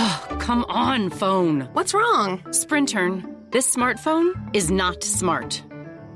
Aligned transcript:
Oh, 0.00 0.36
come 0.38 0.64
on, 0.68 1.10
phone. 1.10 1.62
What's 1.72 1.92
wrong? 1.92 2.38
Sprintern. 2.50 3.34
This 3.50 3.74
smartphone 3.74 4.32
is 4.54 4.70
not 4.70 5.02
smart. 5.02 5.60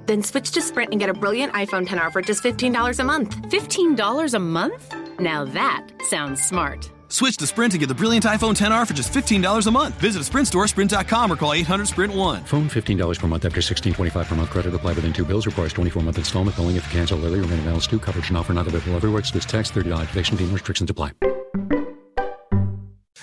Then 0.07 0.23
switch 0.23 0.53
to 0.53 0.63
Sprint 0.63 0.93
and 0.93 1.01
get 1.01 1.11
a 1.11 1.15
brilliant 1.15 1.53
iPhone 1.55 1.85
10R 1.85 2.13
for 2.13 2.23
just 2.23 2.45
$15 2.45 3.01
a 3.01 3.03
month. 3.05 3.35
$15 3.51 4.35
a 4.35 4.39
month? 4.39 4.95
Now 5.19 5.45
that 5.47 5.89
sounds 6.03 6.41
smart. 6.41 6.93
Switch 7.09 7.37
to 7.39 7.47
Sprint 7.49 7.73
and 7.73 7.81
get 7.81 7.89
the 7.89 7.95
brilliant 7.95 8.25
iPhone 8.25 8.55
10R 8.57 8.87
for 8.87 8.95
just 8.95 9.13
$15 9.13 9.67
a 9.67 9.71
month. 9.73 9.95
Visit 9.97 10.23
a 10.23 10.25
Sprint 10.25 10.47
store, 10.47 10.69
sprint.com, 10.69 11.33
or 11.33 11.37
call 11.37 11.53
800 11.53 11.89
Sprint 11.89 12.15
1. 12.15 12.45
Phone 12.45 12.69
$15 12.69 13.19
per 13.19 13.27
month 13.27 13.45
after 13.45 13.61
$16.25 13.61 14.27
per 14.29 14.37
month 14.37 14.51
credit 14.51 14.75
applied 14.75 14.95
within 14.95 15.13
two 15.13 15.25
bills. 15.25 15.45
Requires 15.45 15.73
24 15.73 16.05
month 16.05 16.19
installment. 16.19 16.57
Billing 16.57 16.77
if 16.77 16.87
you 16.87 16.99
cancel 17.01 17.19
early. 17.25 17.41
Remaining 17.41 17.65
balance 17.65 17.89
due. 17.89 17.99
Coverage 17.99 18.29
and 18.29 18.39
offer 18.39 18.53
not 18.53 18.69
available 18.69 18.95
everywhere. 18.95 19.19
Excludes 19.19 19.47
text. 19.47 19.75
$30 19.75 20.01
activation 20.01 20.37
fee. 20.37 20.45
Restrictions 20.45 20.89
apply. 20.89 21.11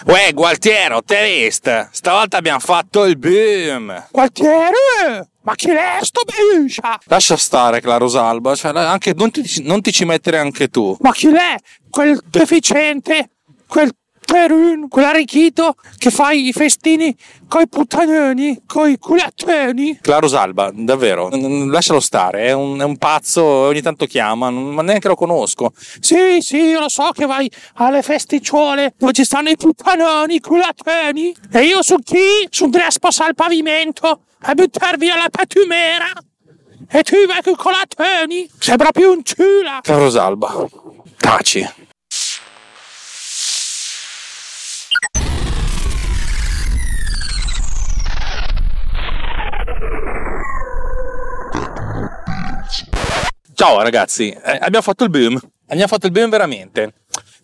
Uè, 0.10 0.34
Gualtiero, 0.34 1.04
te 1.04 1.44
vista? 1.44 1.88
Stavolta 1.92 2.38
abbiamo 2.38 2.58
fatto 2.58 3.06
il 3.06 3.16
boom. 3.16 4.08
Gualtiero, 4.10 5.28
ma 5.42 5.54
chi 5.54 5.70
è 5.70 6.00
sto 6.02 6.22
bescia? 6.26 7.00
Lascia 7.04 7.38
stare, 7.38 7.80
Clarosalba, 7.80 8.56
cioè, 8.56 8.76
anche, 8.76 9.14
non, 9.16 9.30
ti, 9.30 9.62
non 9.62 9.82
ti 9.82 9.92
ci 9.92 10.06
mettere 10.06 10.40
anche 10.40 10.70
tu. 10.70 10.98
Ma 11.02 11.12
chi 11.12 11.28
è? 11.28 11.56
Quel 11.92 12.20
deficiente? 12.26 13.30
Quel 13.68 13.96
Perun, 14.32 14.90
quell'arricchito 14.90 15.74
che 15.98 16.12
fa 16.12 16.30
i 16.30 16.54
festini 16.54 17.16
coi 17.48 17.68
puttanoni, 17.68 18.62
coi 18.68 19.00
culettoni. 19.00 19.98
Claro 20.02 20.28
Salba, 20.28 20.70
davvero, 20.72 21.30
lascialo 21.66 22.00
stare, 22.00 22.46
è 22.46 22.52
un, 22.52 22.80
è 22.80 22.84
un 22.84 22.98
pazzo, 22.98 23.44
ogni 23.44 23.82
tanto 23.82 24.06
chiama, 24.06 24.52
ma 24.52 24.84
neanche 24.84 25.08
lo 25.08 25.16
conosco. 25.16 25.72
Sì, 26.00 26.42
sì, 26.42 26.58
io 26.58 26.80
lo 26.80 26.90
so 26.90 27.10
che 27.12 27.26
vai 27.26 27.52
alle 27.78 28.04
festicciole 28.04 28.94
dove 29.00 29.14
ci 29.14 29.24
stanno 29.24 29.50
i 29.50 29.58
puttanoni, 29.58 30.36
i 30.36 30.40
culettoni. 30.40 31.36
E 31.52 31.64
io 31.64 31.82
su 31.82 31.96
chi? 32.04 32.48
Su 32.52 32.66
Andrea 32.66 32.92
sposa 32.92 33.26
al 33.26 33.34
pavimento 33.34 34.26
a 34.42 34.54
buttar 34.54 34.98
via 34.98 35.16
la 35.16 35.30
patumera. 35.32 36.12
E 36.88 37.02
tu 37.02 37.16
vai 37.26 37.42
con 37.42 37.54
i 37.54 37.56
culettoni? 37.56 38.48
Sembra 38.60 38.92
più 38.92 39.10
un 39.10 39.24
ciula. 39.24 39.80
Claro 39.82 40.08
Salba, 40.12 40.68
taci. 41.18 41.68
Ciao 53.60 53.82
ragazzi, 53.82 54.30
eh, 54.30 54.58
abbiamo 54.62 54.82
fatto 54.82 55.04
il 55.04 55.10
boom, 55.10 55.38
abbiamo 55.68 55.88
fatto 55.88 56.06
il 56.06 56.14
boom 56.14 56.30
veramente. 56.30 56.94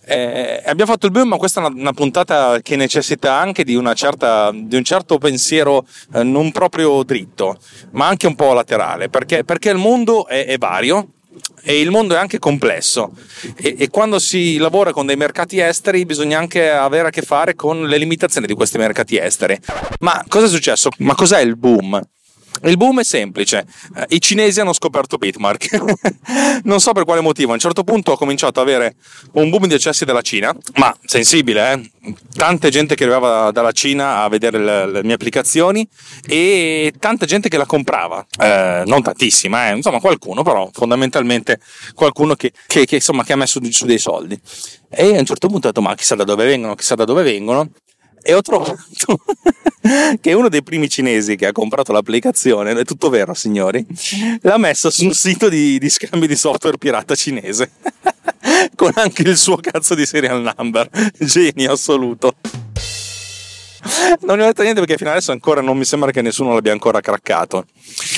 Eh, 0.05 0.63
abbiamo 0.65 0.89
fatto 0.89 1.07
il 1.07 1.11
boom, 1.11 1.27
ma 1.27 1.35
questa 1.35 1.61
è 1.61 1.65
una, 1.65 1.77
una 1.77 1.91
puntata 1.91 2.61
che 2.61 2.77
necessita 2.77 3.37
anche 3.37 3.65
di, 3.65 3.77
certa, 3.95 4.49
di 4.53 4.77
un 4.77 4.83
certo 4.85 5.17
pensiero 5.17 5.85
eh, 6.13 6.23
non 6.23 6.53
proprio 6.53 7.03
dritto, 7.03 7.57
ma 7.91 8.07
anche 8.07 8.27
un 8.27 8.35
po' 8.35 8.53
laterale, 8.53 9.09
perché, 9.09 9.43
perché 9.43 9.71
il 9.71 9.77
mondo 9.77 10.25
è, 10.25 10.45
è, 10.45 10.57
vario 10.57 11.15
e 11.63 11.81
il 11.81 11.91
mondo 11.91 12.15
è 12.15 12.17
anche 12.17 12.39
complesso 12.39 13.11
e, 13.57 13.75
e, 13.77 13.89
quando 13.89 14.17
si 14.17 14.55
lavora 14.55 14.93
con 14.93 15.05
dei 15.05 15.17
mercati 15.17 15.59
esteri 15.59 16.05
bisogna 16.05 16.39
anche 16.39 16.71
avere 16.71 17.09
a 17.09 17.11
che 17.11 17.23
fare 17.23 17.55
con 17.55 17.87
le 17.87 17.97
limitazioni 17.97 18.47
di 18.47 18.53
questi 18.53 18.77
mercati 18.77 19.17
esteri. 19.17 19.59
Ma 19.99 20.23
cosa 20.29 20.45
è 20.45 20.49
successo? 20.49 20.91
Ma 20.99 21.13
cos'è 21.13 21.41
il 21.41 21.57
boom? 21.57 22.01
Il 22.63 22.77
boom 22.77 23.01
è 23.01 23.03
semplice, 23.03 23.65
eh, 23.95 24.05
i 24.09 24.21
cinesi 24.21 24.59
hanno 24.59 24.73
scoperto 24.73 25.17
Bitmark, 25.17 25.77
non 26.63 26.79
so 26.79 26.93
per 26.93 27.03
quale 27.03 27.21
motivo, 27.21 27.51
a 27.51 27.53
un 27.53 27.59
certo 27.59 27.83
punto 27.83 28.13
ho 28.13 28.17
cominciato 28.17 28.59
ad 28.61 28.67
avere 28.67 28.95
un 29.33 29.49
boom 29.49 29.67
di 29.67 29.73
accessi 29.73 30.05
dalla 30.05 30.21
Cina, 30.21 30.55
ma 30.75 30.95
sensibile, 31.03 31.73
eh? 31.73 32.13
tanta 32.35 32.69
gente 32.69 32.95
che 32.95 33.03
arrivava 33.03 33.51
dalla 33.51 33.71
Cina 33.71 34.23
a 34.23 34.29
vedere 34.29 34.57
le, 34.59 34.91
le, 34.91 35.03
mie 35.03 35.13
applicazioni 35.13 35.87
e 36.25 36.93
tanta 36.97 37.25
gente 37.25 37.49
che 37.49 37.57
la 37.57 37.65
comprava, 37.65 38.25
eh, 38.39 38.83
non 38.85 39.01
tantissima, 39.01 39.69
eh? 39.69 39.75
insomma 39.75 39.99
qualcuno 39.99 40.41
però, 40.41 40.69
fondamentalmente 40.71 41.59
qualcuno 41.93 42.35
che, 42.35 42.51
che, 42.67 42.85
che, 42.85 42.95
insomma, 42.95 43.23
che 43.23 43.33
ha 43.33 43.37
messo 43.37 43.59
su 43.69 43.85
dei 43.85 43.99
soldi. 43.99 44.39
E 44.89 45.15
a 45.15 45.19
un 45.19 45.25
certo 45.25 45.47
punto 45.47 45.67
ho 45.67 45.71
detto 45.71 45.81
ma 45.81 45.93
chissà 45.95 46.15
da 46.15 46.23
dove 46.23 46.45
vengono, 46.45 46.75
chissà 46.75 46.95
da 46.95 47.03
dove 47.03 47.23
vengono 47.23 47.69
e 48.27 48.33
ho 48.33 48.41
trovato 48.41 48.75
che 50.19 50.33
uno 50.33 50.49
dei 50.49 50.63
primi 50.63 50.89
cinesi 50.89 51.35
che 51.35 51.45
ha 51.45 51.51
comprato 51.51 51.91
l'applicazione, 51.91 52.71
è 52.71 52.83
tutto 52.83 53.09
vero 53.09 53.35
signori, 53.35 53.85
l'ha 54.41 54.57
messo 54.57 54.89
su 54.89 55.05
un 55.05 55.13
sito 55.13 55.47
di, 55.47 55.77
di 55.77 55.89
scambio 55.91 56.27
di 56.27 56.35
software 56.35 56.79
pirata 56.79 57.13
cinese, 57.13 57.69
con 58.75 58.91
anche 58.95 59.21
il 59.21 59.37
suo 59.37 59.57
cazzo 59.57 59.93
di 59.93 60.07
serial 60.07 60.53
number, 60.57 60.89
genio 61.19 61.73
assoluto. 61.73 62.33
non 64.21 64.37
ne 64.37 64.43
ho 64.43 64.45
detto 64.47 64.61
niente 64.61 64.79
perché 64.79 64.97
fino 64.97 65.11
adesso 65.11 65.31
ancora 65.31 65.61
non 65.61 65.77
mi 65.77 65.85
sembra 65.85 66.11
che 66.11 66.21
nessuno 66.21 66.53
l'abbia 66.53 66.71
ancora 66.71 67.01
craccato. 67.01 67.65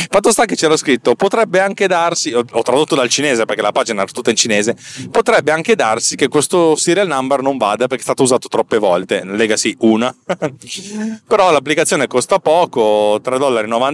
Fatto 0.09 0.31
sta 0.31 0.45
che 0.45 0.55
c'era 0.55 0.77
scritto, 0.77 1.15
potrebbe 1.15 1.59
anche 1.59 1.87
darsi, 1.87 2.33
ho, 2.33 2.43
tradotto 2.43 2.95
dal 2.95 3.09
cinese 3.09 3.45
perché 3.45 3.61
la 3.61 3.71
pagina 3.71 4.01
era 4.01 4.11
tutta 4.11 4.29
in 4.29 4.35
cinese, 4.35 4.75
potrebbe 5.11 5.51
anche 5.51 5.75
darsi 5.75 6.15
che 6.15 6.27
questo 6.27 6.75
serial 6.75 7.07
number 7.07 7.41
non 7.41 7.57
vada 7.57 7.87
perché 7.87 8.01
è 8.01 8.05
stato 8.05 8.23
usato 8.23 8.47
troppe 8.47 8.77
volte, 8.77 9.23
Legacy 9.23 9.75
una, 9.79 10.13
però 11.27 11.51
l'applicazione 11.51 12.07
costa 12.07 12.39
poco, 12.39 13.19
3,99 13.23 13.37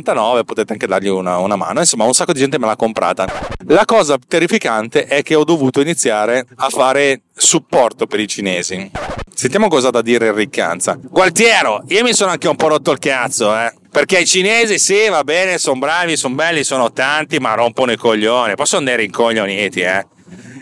dollari, 0.04 0.46
potete 0.46 0.74
anche 0.74 0.88
dargli 0.88 1.08
una, 1.08 1.40
una 1.40 1.56
mano, 1.56 1.80
insomma 1.80 2.06
un 2.06 2.14
sacco 2.14 2.34
di 2.34 2.40
gente 2.40 2.60
me 2.60 2.68
l'ha 2.68 2.76
comprata. 2.76 3.28
La 3.68 3.86
cosa 3.86 4.18
terrificante 4.26 5.06
è 5.06 5.24
che 5.24 5.36
ho 5.36 5.44
dovuto 5.44 5.82
iniziare 5.82 6.46
a 6.56 6.70
fare 6.70 7.22
supporto 7.36 8.06
per 8.06 8.20
i 8.20 8.28
cinesi. 8.28 8.92
Sentiamo 9.36 9.68
cosa 9.68 9.88
ha 9.88 9.92
da 9.92 10.02
dire 10.02 10.32
Riccanza. 10.32 10.98
Gualtiero, 11.02 11.84
io 11.88 12.04
mi 12.04 12.14
sono 12.14 12.32
anche 12.32 12.48
un 12.48 12.56
po' 12.56 12.68
rotto 12.68 12.92
il 12.92 13.00
cazzo, 13.00 13.54
eh. 13.56 13.74
Perché 13.92 14.20
i 14.20 14.26
cinesi, 14.26 14.80
sì, 14.80 15.08
va 15.10 15.24
bene, 15.24 15.58
sono 15.58 15.80
bravi, 15.80 16.16
sono 16.16 16.36
belli, 16.36 16.64
sono 16.64 16.92
tanti, 16.94 17.40
ma 17.40 17.54
rompono 17.54 17.92
i 17.92 17.98
coglioni. 17.98 18.56
Poi 18.56 18.66
sono 18.66 18.86
dei 18.86 18.96
rincoglioniti, 18.96 19.82
eh. 19.82 20.06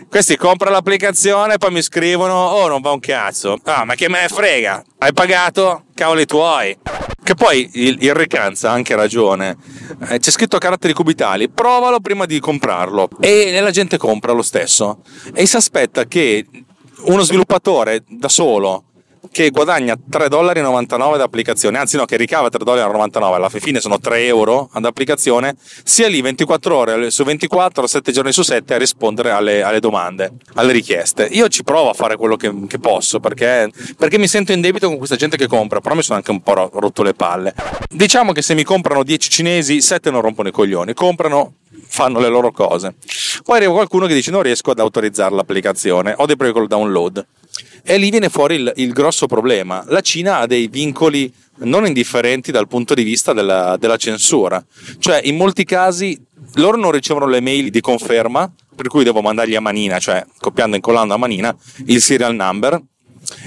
Questi 0.08 0.36
comprano 0.36 0.74
l'applicazione, 0.74 1.56
poi 1.56 1.70
mi 1.70 1.80
scrivono, 1.80 2.34
oh, 2.34 2.68
non 2.68 2.82
va 2.82 2.90
un 2.90 3.00
cazzo. 3.00 3.58
Ah, 3.64 3.84
ma 3.84 3.94
che 3.94 4.08
me 4.10 4.20
ne 4.22 4.28
frega? 4.28 4.84
Hai 4.98 5.12
pagato? 5.12 5.84
Cavoli 5.94 6.26
tuoi. 6.26 6.76
Che 7.24 7.34
poi 7.34 7.70
il, 7.74 7.96
il 8.00 8.14
Recanza 8.14 8.70
ha 8.70 8.72
anche 8.72 8.94
ragione. 8.94 9.56
Eh, 10.08 10.18
c'è 10.18 10.30
scritto 10.30 10.56
a 10.56 10.58
caratteri 10.58 10.92
cubitali, 10.92 11.48
provalo 11.48 12.00
prima 12.00 12.26
di 12.26 12.40
comprarlo. 12.40 13.08
E 13.20 13.58
la 13.60 13.70
gente 13.70 13.96
compra 13.96 14.32
lo 14.32 14.42
stesso. 14.42 15.02
E 15.32 15.46
si 15.46 15.56
aspetta 15.56 16.04
che 16.04 16.44
uno 17.04 17.22
sviluppatore 17.22 18.04
da 18.08 18.28
solo 18.28 18.84
che 19.30 19.50
guadagna 19.50 19.94
3,99 19.94 20.28
dollari 20.28 20.60
da 20.60 21.24
applicazione, 21.24 21.78
anzi 21.78 21.96
no, 21.96 22.04
che 22.04 22.16
ricava 22.16 22.48
3,99 22.48 22.64
dollari, 22.64 23.34
alla 23.34 23.48
fine 23.48 23.80
sono 23.80 23.98
3 23.98 24.24
euro 24.26 24.68
ad 24.72 24.84
applicazione, 24.84 25.54
sia 25.84 26.08
lì 26.08 26.20
24 26.20 26.76
ore 26.76 27.10
su 27.10 27.24
24, 27.24 27.86
7 27.86 28.12
giorni 28.12 28.32
su 28.32 28.42
7 28.42 28.74
a 28.74 28.78
rispondere 28.78 29.30
alle, 29.30 29.62
alle 29.62 29.80
domande, 29.80 30.32
alle 30.54 30.72
richieste. 30.72 31.28
Io 31.30 31.48
ci 31.48 31.62
provo 31.62 31.90
a 31.90 31.94
fare 31.94 32.16
quello 32.16 32.36
che, 32.36 32.52
che 32.66 32.78
posso 32.78 33.20
perché, 33.20 33.70
perché, 33.96 34.18
mi 34.18 34.28
sento 34.28 34.52
in 34.52 34.60
debito 34.60 34.88
con 34.88 34.98
questa 34.98 35.16
gente 35.16 35.36
che 35.36 35.46
compra, 35.46 35.80
però 35.80 35.94
mi 35.94 36.02
sono 36.02 36.18
anche 36.18 36.30
un 36.30 36.42
po' 36.42 36.70
rotto 36.72 37.02
le 37.02 37.14
palle. 37.14 37.54
Diciamo 37.88 38.32
che 38.32 38.42
se 38.42 38.54
mi 38.54 38.64
comprano 38.64 39.02
10 39.02 39.30
cinesi, 39.30 39.80
7 39.80 40.10
non 40.10 40.20
rompono 40.20 40.48
i 40.48 40.52
coglioni, 40.52 40.94
comprano 40.94 41.54
fanno 41.92 42.20
le 42.20 42.28
loro 42.28 42.50
cose. 42.52 42.94
Poi 43.44 43.56
arriva 43.58 43.72
qualcuno 43.72 44.06
che 44.06 44.14
dice 44.14 44.30
non 44.30 44.42
riesco 44.42 44.70
ad 44.70 44.78
autorizzare 44.78 45.34
l'applicazione, 45.34 46.14
ho 46.16 46.24
dei 46.24 46.36
problemi 46.36 46.58
col 46.58 46.66
download. 46.66 47.26
E 47.84 47.98
lì 47.98 48.08
viene 48.10 48.30
fuori 48.30 48.54
il, 48.54 48.72
il 48.76 48.92
grosso 48.92 49.26
problema. 49.26 49.84
La 49.88 50.00
Cina 50.00 50.38
ha 50.38 50.46
dei 50.46 50.68
vincoli 50.68 51.30
non 51.58 51.84
indifferenti 51.84 52.50
dal 52.50 52.66
punto 52.66 52.94
di 52.94 53.02
vista 53.02 53.34
della, 53.34 53.76
della 53.78 53.96
censura. 53.96 54.64
Cioè, 54.98 55.20
in 55.24 55.36
molti 55.36 55.64
casi 55.64 56.18
loro 56.54 56.78
non 56.78 56.92
ricevono 56.92 57.26
le 57.26 57.40
mail 57.40 57.70
di 57.70 57.80
conferma, 57.80 58.50
per 58.74 58.88
cui 58.88 59.04
devo 59.04 59.20
mandargli 59.20 59.54
a 59.54 59.60
manina, 59.60 59.98
cioè 59.98 60.24
copiando 60.38 60.74
e 60.74 60.78
incollando 60.78 61.12
a 61.12 61.18
manina, 61.18 61.54
il 61.86 62.00
serial 62.00 62.34
number 62.34 62.80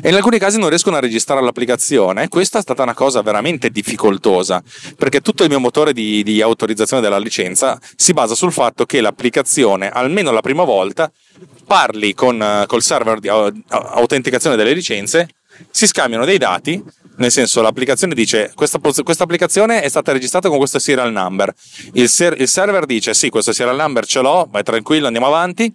e 0.02 0.10
in 0.10 0.16
alcuni 0.16 0.40
casi 0.40 0.58
non 0.58 0.70
riescono 0.70 0.96
a 0.96 1.00
registrare 1.00 1.42
l'applicazione. 1.42 2.28
Questa 2.28 2.60
è 2.60 2.62
stata 2.62 2.84
una 2.84 2.94
cosa 2.94 3.22
veramente 3.22 3.70
difficoltosa 3.70 4.64
perché 4.98 5.22
tutto 5.22 5.44
il 5.44 5.50
mio 5.50 5.60
motore 5.60 5.94
di, 5.94 6.24
di 6.24 6.42
autorizzazione 6.42 7.02
della 7.02 7.18
licenza 7.18 7.80
si 7.96 8.14
basa 8.14 8.36
sul 8.36 8.52
fatto 8.52 8.86
che 8.86 9.02
l'applicazione, 9.02 9.90
almeno 9.90 10.32
la 10.32 10.42
prima 10.42 10.64
volta, 10.64 11.12
parli 11.66 12.14
con 12.14 12.40
uh, 12.40 12.66
col 12.66 12.82
server 12.82 13.20
di 13.20 13.28
autenticazione 13.28 14.56
delle 14.56 14.74
licenze, 14.74 15.30
si 15.70 15.88
scambiano 15.88 16.26
dei 16.26 16.38
dati. 16.38 16.82
Nel 17.18 17.32
senso, 17.32 17.62
l'applicazione 17.62 18.14
dice: 18.14 18.52
questa, 18.54 18.78
questa 18.80 19.24
applicazione 19.24 19.82
è 19.82 19.88
stata 19.88 20.12
registrata 20.12 20.50
con 20.50 20.58
questo 20.58 20.80
serial 20.80 21.14
number. 21.14 21.54
Il, 21.94 22.10
ser- 22.10 22.40
il 22.40 22.50
server 22.50 22.86
dice: 22.86 23.14
Sì, 23.14 23.30
questo 23.30 23.54
serial 23.54 23.78
number 23.78 24.06
ce 24.06 24.20
l'ho, 24.20 24.48
vai 24.52 24.64
tranquillo, 24.64 25.06
andiamo 25.06 25.28
avanti 25.28 25.74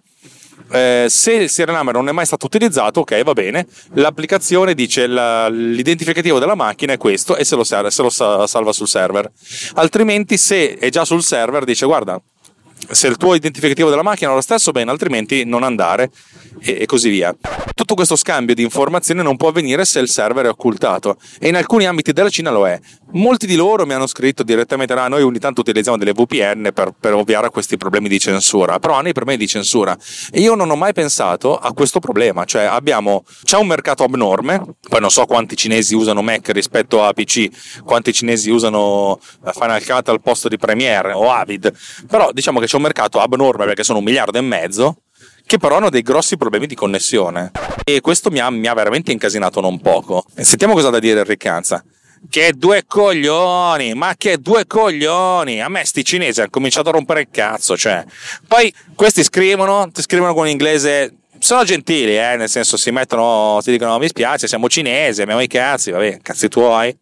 eh, 0.71 1.05
se 1.09 1.33
il 1.33 1.49
serial 1.49 1.77
number 1.77 1.95
non 1.95 2.09
è 2.09 2.11
mai 2.11 2.25
stato 2.25 2.45
utilizzato, 2.45 3.01
ok, 3.01 3.23
va 3.23 3.33
bene, 3.33 3.65
l'applicazione 3.93 4.73
dice 4.73 5.07
la, 5.07 5.47
l'identificativo 5.49 6.39
della 6.39 6.55
macchina 6.55 6.93
è 6.93 6.97
questo 6.97 7.35
e 7.35 7.43
se 7.43 7.55
lo, 7.55 7.63
se 7.63 8.01
lo 8.01 8.09
salva 8.09 8.71
sul 8.71 8.87
server. 8.87 9.31
Altrimenti, 9.75 10.37
se 10.37 10.77
è 10.77 10.89
già 10.89 11.05
sul 11.05 11.23
server, 11.23 11.63
dice 11.63 11.85
guarda, 11.85 12.21
se 12.89 13.07
il 13.07 13.17
tuo 13.17 13.35
identificativo 13.35 13.89
della 13.89 14.03
macchina 14.03 14.31
è 14.31 14.33
lo 14.33 14.41
stesso, 14.41 14.71
bene, 14.71 14.91
altrimenti 14.91 15.45
non 15.45 15.63
andare 15.63 16.09
e, 16.59 16.79
e, 16.81 16.85
così 16.85 17.09
via. 17.09 17.35
Tutto 17.73 17.95
questo 17.95 18.15
scambio 18.15 18.55
di 18.55 18.63
informazioni 18.63 19.21
non 19.21 19.37
può 19.37 19.49
avvenire 19.49 19.85
se 19.85 19.99
il 19.99 20.09
server 20.09 20.45
è 20.45 20.49
occultato 20.49 21.17
e 21.39 21.47
in 21.47 21.55
alcuni 21.55 21.85
ambiti 21.85 22.13
della 22.13 22.29
Cina 22.29 22.51
lo 22.51 22.67
è. 22.67 22.79
Molti 23.13 23.45
di 23.45 23.55
loro 23.55 23.85
mi 23.85 23.93
hanno 23.93 24.07
scritto 24.07 24.43
direttamente: 24.43 24.93
ah, 24.93 25.07
noi 25.07 25.21
ogni 25.21 25.39
tanto 25.39 25.61
utilizziamo 25.61 25.97
delle 25.97 26.13
VPN 26.13 26.71
per, 26.73 26.93
per 26.97 27.13
ovviare 27.13 27.47
a 27.47 27.49
questi 27.49 27.77
problemi 27.77 28.07
di 28.07 28.19
censura, 28.19 28.79
però 28.79 28.95
hanno 28.95 29.09
i 29.09 29.13
problemi 29.13 29.39
di 29.39 29.47
censura. 29.47 29.97
E 30.31 30.39
io 30.39 30.55
non 30.55 30.69
ho 30.69 30.75
mai 30.75 30.93
pensato 30.93 31.57
a 31.57 31.73
questo 31.73 31.99
problema, 31.99 32.45
cioè 32.45 32.63
abbiamo, 32.63 33.23
c'è 33.43 33.57
un 33.57 33.67
mercato 33.67 34.03
abnorme, 34.03 34.61
poi 34.87 34.99
non 35.01 35.09
so 35.09 35.25
quanti 35.25 35.55
cinesi 35.55 35.93
usano 35.93 36.21
Mac 36.21 36.49
rispetto 36.49 37.03
a 37.03 37.11
PC, 37.11 37.81
quanti 37.83 38.13
cinesi 38.13 38.49
usano 38.49 39.19
Final 39.53 39.83
Cut 39.83 40.09
al 40.09 40.21
posto 40.21 40.47
di 40.47 40.57
Premiere 40.57 41.11
o 41.11 41.31
Avid, 41.31 41.73
però 42.07 42.31
diciamo 42.31 42.59
che 42.59 42.67
c'è 42.71 42.77
un 42.77 42.83
mercato 42.83 43.19
abnorme 43.19 43.65
perché 43.65 43.83
sono 43.83 43.97
un 43.97 44.05
miliardo 44.05 44.37
e 44.37 44.41
mezzo 44.41 45.01
che 45.45 45.57
però 45.57 45.75
hanno 45.75 45.89
dei 45.89 46.03
grossi 46.03 46.37
problemi 46.37 46.67
di 46.67 46.75
connessione 46.75 47.51
e 47.83 47.99
questo 47.99 48.31
mi 48.31 48.39
ha, 48.39 48.49
mi 48.49 48.65
ha 48.67 48.73
veramente 48.73 49.11
incasinato 49.11 49.59
non 49.59 49.81
poco. 49.81 50.23
Sentiamo 50.37 50.73
cosa 50.73 50.87
ha 50.87 50.91
da 50.91 50.99
dire 50.99 51.19
Enric 51.19 51.37
Canza. 51.37 51.83
Che 52.29 52.53
due 52.55 52.83
coglioni, 52.87 53.93
ma 53.93 54.13
che 54.15 54.37
due 54.37 54.65
coglioni! 54.67 55.61
A 55.61 55.67
me 55.67 55.83
sti 55.83 56.05
cinesi 56.05 56.39
hanno 56.39 56.49
cominciato 56.49 56.89
a 56.89 56.91
rompere 56.93 57.21
il 57.21 57.27
cazzo, 57.29 57.75
cioè. 57.75 58.05
Poi 58.47 58.73
questi 58.95 59.23
scrivono, 59.23 59.89
ti 59.91 60.01
scrivono 60.01 60.33
con 60.33 60.47
inglese 60.47 61.15
sono 61.39 61.63
gentili, 61.63 62.17
eh, 62.17 62.35
nel 62.37 62.47
senso 62.47 62.77
si 62.77 62.91
mettono, 62.91 63.59
ti 63.63 63.71
dicono 63.71 63.97
mi 63.97 64.07
spiace, 64.07 64.47
siamo 64.47 64.69
cinesi, 64.69 65.23
abbiamo 65.23 65.41
i 65.41 65.47
cazzi, 65.47 65.91
vabbè, 65.91 66.19
cazzi 66.21 66.47
tuoi. 66.47 66.95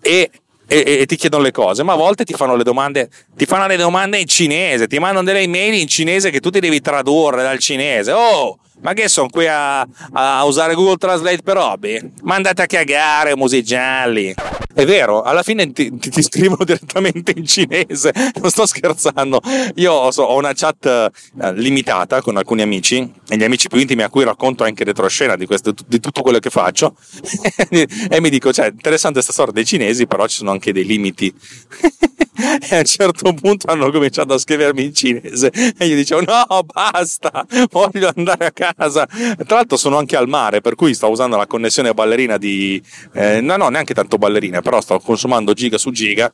E, 0.00 0.30
e, 0.66 0.98
e, 1.00 1.06
ti 1.06 1.16
chiedono 1.16 1.42
le 1.42 1.52
cose, 1.52 1.82
ma 1.82 1.92
a 1.92 1.96
volte 1.96 2.24
ti 2.24 2.34
fanno 2.34 2.56
le 2.56 2.64
domande, 2.64 3.08
ti 3.36 3.46
fanno 3.46 3.66
le 3.66 3.76
domande 3.76 4.18
in 4.18 4.26
cinese, 4.26 4.86
ti 4.86 4.98
mandano 4.98 5.24
delle 5.24 5.40
email 5.40 5.74
in 5.74 5.86
cinese 5.86 6.30
che 6.30 6.40
tu 6.40 6.50
ti 6.50 6.60
devi 6.60 6.80
tradurre 6.80 7.42
dal 7.42 7.58
cinese. 7.58 8.12
Oh, 8.12 8.58
ma 8.80 8.92
che 8.92 9.08
sono 9.08 9.28
qui 9.28 9.46
a, 9.46 9.80
a, 10.12 10.44
usare 10.44 10.74
Google 10.74 10.96
Translate 10.96 11.42
per 11.42 11.56
hobby? 11.56 11.98
Ma 12.22 12.34
andate 12.36 12.62
a 12.62 12.66
cagare, 12.66 13.34
musigialli. 13.34 14.34
È 14.74 14.84
vero, 14.84 15.22
alla 15.22 15.42
fine 15.42 15.72
ti, 15.72 15.96
ti, 15.96 16.10
ti, 16.10 16.22
scrivono 16.22 16.62
direttamente 16.62 17.32
in 17.34 17.46
cinese, 17.46 18.12
non 18.40 18.50
sto 18.50 18.66
scherzando. 18.66 19.40
Io 19.76 19.92
ho, 19.92 20.10
ho 20.14 20.36
una 20.36 20.52
chat 20.52 20.84
eh, 20.86 21.52
limitata 21.54 22.20
con 22.20 22.36
alcuni 22.36 22.60
amici, 22.62 23.10
e 23.28 23.36
gli 23.36 23.44
amici 23.44 23.68
più 23.68 23.80
intimi 23.80 24.02
a 24.02 24.10
cui 24.10 24.24
racconto 24.24 24.64
anche 24.64 24.84
retroscena 24.84 25.34
di, 25.36 25.46
questo, 25.46 25.72
di 25.86 25.98
tutto 25.98 26.20
quello 26.20 26.38
che 26.38 26.50
faccio, 26.50 26.94
e 27.70 28.20
mi 28.20 28.28
dico, 28.28 28.52
cioè, 28.52 28.66
interessante 28.66 29.14
questa 29.14 29.32
storia 29.32 29.52
dei 29.52 29.64
cinesi, 29.64 30.06
però 30.06 30.26
ci 30.26 30.36
sono 30.36 30.50
anche 30.50 30.72
dei 30.72 30.84
limiti. 30.84 31.34
e 32.36 32.76
a 32.76 32.78
un 32.78 32.84
certo 32.84 33.32
punto 33.32 33.70
hanno 33.70 33.90
cominciato 33.90 34.34
a 34.34 34.38
scrivermi 34.38 34.84
in 34.84 34.94
cinese 34.94 35.50
e 35.76 35.86
io 35.86 35.96
dicevo 35.96 36.20
no 36.20 36.64
basta 36.64 37.46
voglio 37.70 38.12
andare 38.14 38.46
a 38.46 38.50
casa. 38.74 39.06
Tra 39.06 39.56
l'altro 39.56 39.76
sono 39.76 39.98
anche 39.98 40.16
al 40.16 40.28
mare 40.28 40.60
per 40.60 40.74
cui 40.74 40.94
sto 40.94 41.08
usando 41.08 41.36
la 41.36 41.46
connessione 41.46 41.92
ballerina 41.94 42.36
di 42.38 42.82
eh, 43.14 43.40
no 43.40 43.56
no 43.56 43.68
neanche 43.68 43.94
tanto 43.94 44.18
ballerina 44.18 44.60
però 44.62 44.80
sto 44.80 44.98
consumando 44.98 45.52
giga 45.52 45.78
su 45.78 45.90
giga. 45.90 46.32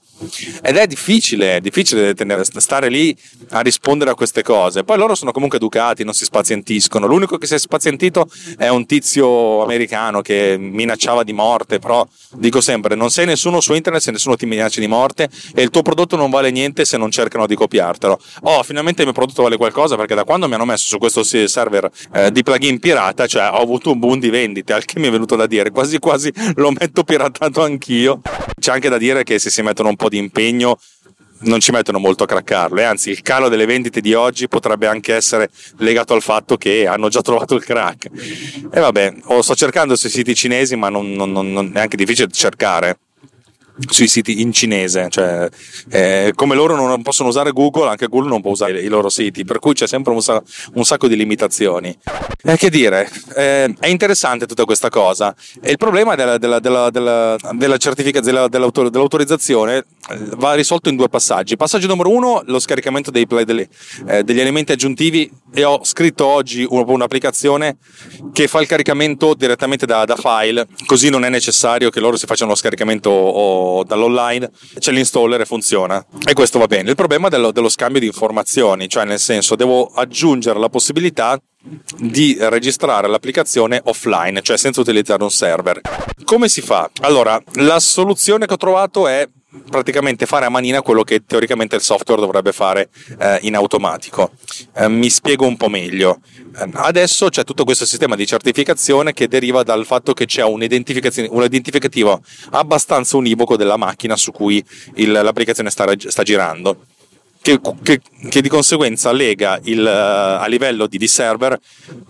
Ed 0.62 0.76
è 0.76 0.86
difficile 0.86 1.56
è 1.56 1.60
difficile 1.60 2.14
tenere, 2.14 2.44
stare 2.44 2.88
lì 2.88 3.16
a 3.50 3.60
rispondere 3.60 4.10
a 4.10 4.14
queste 4.14 4.42
cose. 4.42 4.84
Poi 4.84 4.96
loro 4.96 5.14
sono 5.14 5.32
comunque 5.32 5.58
educati 5.58 6.04
non 6.04 6.14
si 6.14 6.24
spazientiscono. 6.24 7.06
L'unico 7.06 7.38
che 7.38 7.46
si 7.46 7.54
è 7.54 7.58
spazientito 7.58 8.28
è 8.56 8.68
un 8.68 8.86
tizio 8.86 9.62
americano 9.62 10.20
che 10.20 10.56
minacciava 10.58 11.22
di 11.22 11.32
morte 11.32 11.78
però 11.78 12.06
dico 12.34 12.60
sempre 12.60 12.94
non 12.94 13.10
sei 13.10 13.26
nessuno 13.26 13.60
su 13.60 13.74
internet 13.74 14.02
se 14.02 14.10
nessuno 14.10 14.36
ti 14.36 14.46
minaccia 14.46 14.80
di 14.80 14.86
morte 14.86 15.28
e 15.54 15.62
il 15.62 15.70
tuo 15.70 15.82
prodotto 15.82 16.16
non 16.16 16.30
vale 16.30 16.50
niente 16.50 16.84
se 16.84 16.96
non 16.96 17.10
cercano 17.10 17.46
di 17.46 17.54
copiartelo. 17.54 18.20
Oh, 18.42 18.62
finalmente 18.62 19.02
il 19.02 19.06
mio 19.06 19.14
prodotto 19.14 19.42
vale 19.42 19.56
qualcosa 19.56 19.96
perché 19.96 20.14
da 20.14 20.24
quando 20.24 20.48
mi 20.48 20.54
hanno 20.54 20.64
messo 20.64 20.86
su 20.86 20.98
questo 20.98 21.22
server 21.22 21.90
eh, 22.12 22.21
di 22.30 22.42
plugin 22.42 22.78
pirata, 22.78 23.26
cioè 23.26 23.50
ho 23.50 23.60
avuto 23.60 23.92
un 23.92 23.98
boom 23.98 24.18
di 24.18 24.30
vendite, 24.30 24.72
al 24.72 24.84
che 24.84 24.98
mi 24.98 25.08
è 25.08 25.10
venuto 25.10 25.36
da 25.36 25.46
dire, 25.46 25.70
quasi 25.70 25.98
quasi 25.98 26.32
lo 26.54 26.70
metto 26.70 27.04
piratato 27.04 27.62
anch'io. 27.62 28.20
C'è 28.58 28.72
anche 28.72 28.88
da 28.88 28.98
dire 28.98 29.24
che 29.24 29.38
se 29.38 29.50
si 29.50 29.62
mettono 29.62 29.88
un 29.88 29.96
po' 29.96 30.08
di 30.08 30.18
impegno 30.18 30.78
non 31.42 31.60
ci 31.60 31.72
mettono 31.72 31.98
molto 31.98 32.24
a 32.24 32.26
craccarlo 32.26 32.78
e 32.78 32.84
anzi 32.84 33.10
il 33.10 33.22
calo 33.22 33.48
delle 33.48 33.66
vendite 33.66 34.00
di 34.00 34.14
oggi 34.14 34.46
potrebbe 34.48 34.86
anche 34.86 35.14
essere 35.14 35.50
legato 35.78 36.14
al 36.14 36.22
fatto 36.22 36.56
che 36.56 36.86
hanno 36.86 37.08
già 37.08 37.20
trovato 37.20 37.54
il 37.54 37.64
crack. 37.64 38.08
E 38.72 38.80
vabbè 38.80 39.14
sto 39.40 39.54
cercando 39.54 39.96
sui 39.96 40.10
siti 40.10 40.34
cinesi 40.34 40.76
ma 40.76 40.88
non, 40.88 41.12
non, 41.12 41.32
non 41.32 41.72
è 41.74 41.80
anche 41.80 41.96
difficile 41.96 42.28
cercare 42.30 42.98
sui 43.88 44.06
siti 44.06 44.40
in 44.40 44.52
cinese, 44.52 45.06
cioè 45.08 45.48
eh, 45.90 46.32
come 46.34 46.54
loro 46.54 46.76
non 46.76 47.02
possono 47.02 47.28
usare 47.28 47.52
Google, 47.52 47.88
anche 47.88 48.06
Google 48.06 48.28
non 48.28 48.40
può 48.40 48.50
usare 48.50 48.80
i 48.80 48.88
loro 48.88 49.08
siti, 49.08 49.44
per 49.44 49.58
cui 49.58 49.72
c'è 49.72 49.86
sempre 49.86 50.12
un, 50.12 50.20
un 50.74 50.84
sacco 50.84 51.08
di 51.08 51.16
limitazioni. 51.16 51.96
Eh, 52.44 52.56
che 52.56 52.70
dire, 52.70 53.08
eh, 53.36 53.74
è 53.78 53.86
interessante 53.88 54.46
tutta 54.46 54.64
questa 54.64 54.88
cosa. 54.88 55.34
E 55.60 55.70
il 55.70 55.76
problema 55.78 56.14
della, 56.14 56.38
della, 56.38 56.60
della, 56.60 56.90
della, 56.90 57.76
certificazione, 57.78 58.48
dell'autor, 58.48 58.90
dell'autorizzazione 58.90 59.76
eh, 59.76 59.84
va 60.36 60.54
risolto 60.54 60.88
in 60.88 60.96
due 60.96 61.08
passaggi. 61.08 61.56
Passaggio 61.56 61.86
numero 61.86 62.10
uno, 62.10 62.42
lo 62.46 62.58
scaricamento 62.58 63.10
dei, 63.10 63.26
degli, 63.26 63.66
eh, 64.06 64.22
degli 64.22 64.40
elementi 64.40 64.72
aggiuntivi 64.72 65.30
e 65.54 65.64
ho 65.64 65.80
scritto 65.84 66.26
oggi 66.26 66.66
un'applicazione 66.68 67.76
che 68.32 68.48
fa 68.48 68.60
il 68.60 68.66
caricamento 68.66 69.34
direttamente 69.34 69.86
da, 69.86 70.04
da 70.04 70.16
file, 70.16 70.66
così 70.86 71.08
non 71.10 71.24
è 71.24 71.28
necessario 71.28 71.90
che 71.90 72.00
loro 72.00 72.16
si 72.16 72.26
facciano 72.26 72.50
lo 72.50 72.56
scaricamento 72.56 73.10
o 73.10 73.61
dall'online, 73.86 74.50
c'è 74.78 74.92
l'installer 74.92 75.40
e 75.40 75.44
funziona. 75.44 76.04
E 76.26 76.32
questo 76.32 76.58
va 76.58 76.66
bene. 76.66 76.90
Il 76.90 76.96
problema 76.96 77.28
dello, 77.28 77.52
dello 77.52 77.68
scambio 77.68 78.00
di 78.00 78.06
informazioni, 78.06 78.88
cioè 78.88 79.04
nel 79.04 79.20
senso 79.20 79.56
devo 79.56 79.90
aggiungere 79.94 80.58
la 80.58 80.68
possibilità 80.68 81.40
di 81.96 82.36
registrare 82.40 83.08
l'applicazione 83.08 83.80
offline, 83.84 84.42
cioè 84.42 84.56
senza 84.56 84.80
utilizzare 84.80 85.22
un 85.22 85.30
server. 85.30 85.80
Come 86.24 86.48
si 86.48 86.60
fa? 86.60 86.90
Allora, 87.02 87.40
la 87.54 87.78
soluzione 87.78 88.46
che 88.46 88.54
ho 88.54 88.56
trovato 88.56 89.06
è 89.06 89.28
praticamente 89.68 90.26
fare 90.26 90.46
a 90.46 90.48
manina 90.48 90.80
quello 90.82 91.02
che 91.02 91.24
teoricamente 91.26 91.76
il 91.76 91.82
software 91.82 92.20
dovrebbe 92.20 92.52
fare 92.52 92.88
eh, 93.18 93.38
in 93.42 93.54
automatico. 93.54 94.32
Eh, 94.74 94.88
mi 94.88 95.10
spiego 95.10 95.46
un 95.46 95.56
po' 95.56 95.68
meglio. 95.68 96.20
Eh, 96.56 96.70
adesso 96.74 97.28
c'è 97.28 97.44
tutto 97.44 97.64
questo 97.64 97.84
sistema 97.84 98.16
di 98.16 98.26
certificazione 98.26 99.12
che 99.12 99.28
deriva 99.28 99.62
dal 99.62 99.84
fatto 99.84 100.14
che 100.14 100.26
c'è 100.26 100.42
un, 100.42 100.62
identificativo 100.62 102.22
abbastanza 102.50 103.16
univoco 103.16 103.56
della 103.56 103.76
macchina 103.76 104.16
su 104.16 104.32
cui 104.32 104.64
il, 104.94 105.12
l'applicazione 105.12 105.70
sta, 105.70 105.86
sta 105.96 106.22
girando. 106.22 106.84
Che, 107.42 107.60
che, 107.82 108.00
che, 108.28 108.40
di 108.40 108.48
conseguenza 108.48 109.10
lega 109.10 109.58
il, 109.64 109.80
uh, 109.80 110.40
a 110.40 110.46
livello 110.46 110.86
di, 110.86 110.96
di 110.96 111.08
server 111.08 111.58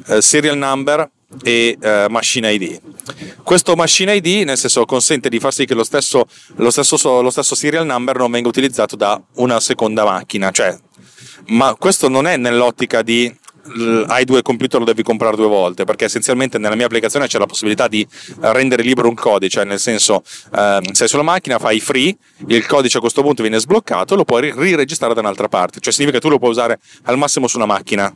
uh, 0.09 0.21
serial 0.21 0.59
number 0.59 1.11
e 1.43 1.77
uh, 1.81 2.11
Machine 2.11 2.53
ID. 2.53 2.81
Questo 3.43 3.75
Machine 3.75 4.17
ID, 4.17 4.45
nel 4.45 4.59
senso, 4.59 4.85
consente 4.85 5.29
di 5.29 5.39
far 5.39 5.53
sì 5.53 5.65
che 5.65 5.75
lo 5.75 5.85
stesso, 5.85 6.27
lo, 6.57 6.71
stesso, 6.71 7.21
lo 7.21 7.31
stesso 7.31 7.55
serial 7.55 7.87
number 7.87 8.17
non 8.17 8.31
venga 8.31 8.49
utilizzato 8.49 8.97
da 8.97 9.21
una 9.35 9.61
seconda 9.61 10.05
macchina, 10.05 10.51
cioè, 10.51 10.77
ma 11.47 11.75
questo 11.75 12.09
non 12.09 12.27
è 12.27 12.37
nell'ottica 12.37 13.03
di 13.03 13.33
hai 14.09 14.25
due 14.25 14.43
computer 14.43 14.81
lo 14.81 14.85
devi 14.87 15.03
comprare 15.03 15.37
due 15.37 15.47
volte 15.47 15.85
perché 15.85 16.07
essenzialmente 16.07 16.59
nella 16.59 16.75
mia 16.75 16.87
applicazione 16.87 17.27
c'è 17.27 17.39
la 17.39 17.47
possibilità 17.47 17.89
di 17.89 18.07
rendere 18.41 18.83
libero 18.83 19.09
un 19.09 19.15
codice 19.15 19.65
nel 19.65 19.79
senso 19.79 20.23
eh, 20.55 20.81
sei 20.93 21.09
sulla 21.09 21.23
macchina 21.23 21.59
fai 21.59 21.81
free 21.81 22.17
il 22.49 22.67
codice 22.67 22.99
a 22.99 23.01
questo 23.01 23.23
punto 23.23 23.43
viene 23.43 23.59
sbloccato 23.59 24.17
lo 24.17 24.25
puoi 24.25 24.53
riregistrare 24.55 25.15
da 25.15 25.21
un'altra 25.21 25.49
parte. 25.49 25.81
Cioè 25.81 25.93
significa 25.93 26.19
che 26.19 26.25
tu 26.25 26.31
lo 26.31 26.39
puoi 26.39 26.51
usare 26.51 26.79
al 27.05 27.19
massimo 27.19 27.47
su 27.47 27.57
una 27.57 27.67
macchina 27.67 28.13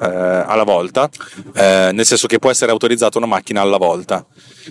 eh, 0.00 0.06
alla 0.06 0.64
volta 0.64 1.08
eh, 1.54 1.90
nel 1.92 2.06
senso 2.06 2.26
che 2.26 2.38
può 2.38 2.50
essere 2.50 2.70
autorizzata 2.70 3.18
una 3.18 3.26
macchina 3.26 3.60
alla 3.60 3.78
volta 3.78 4.24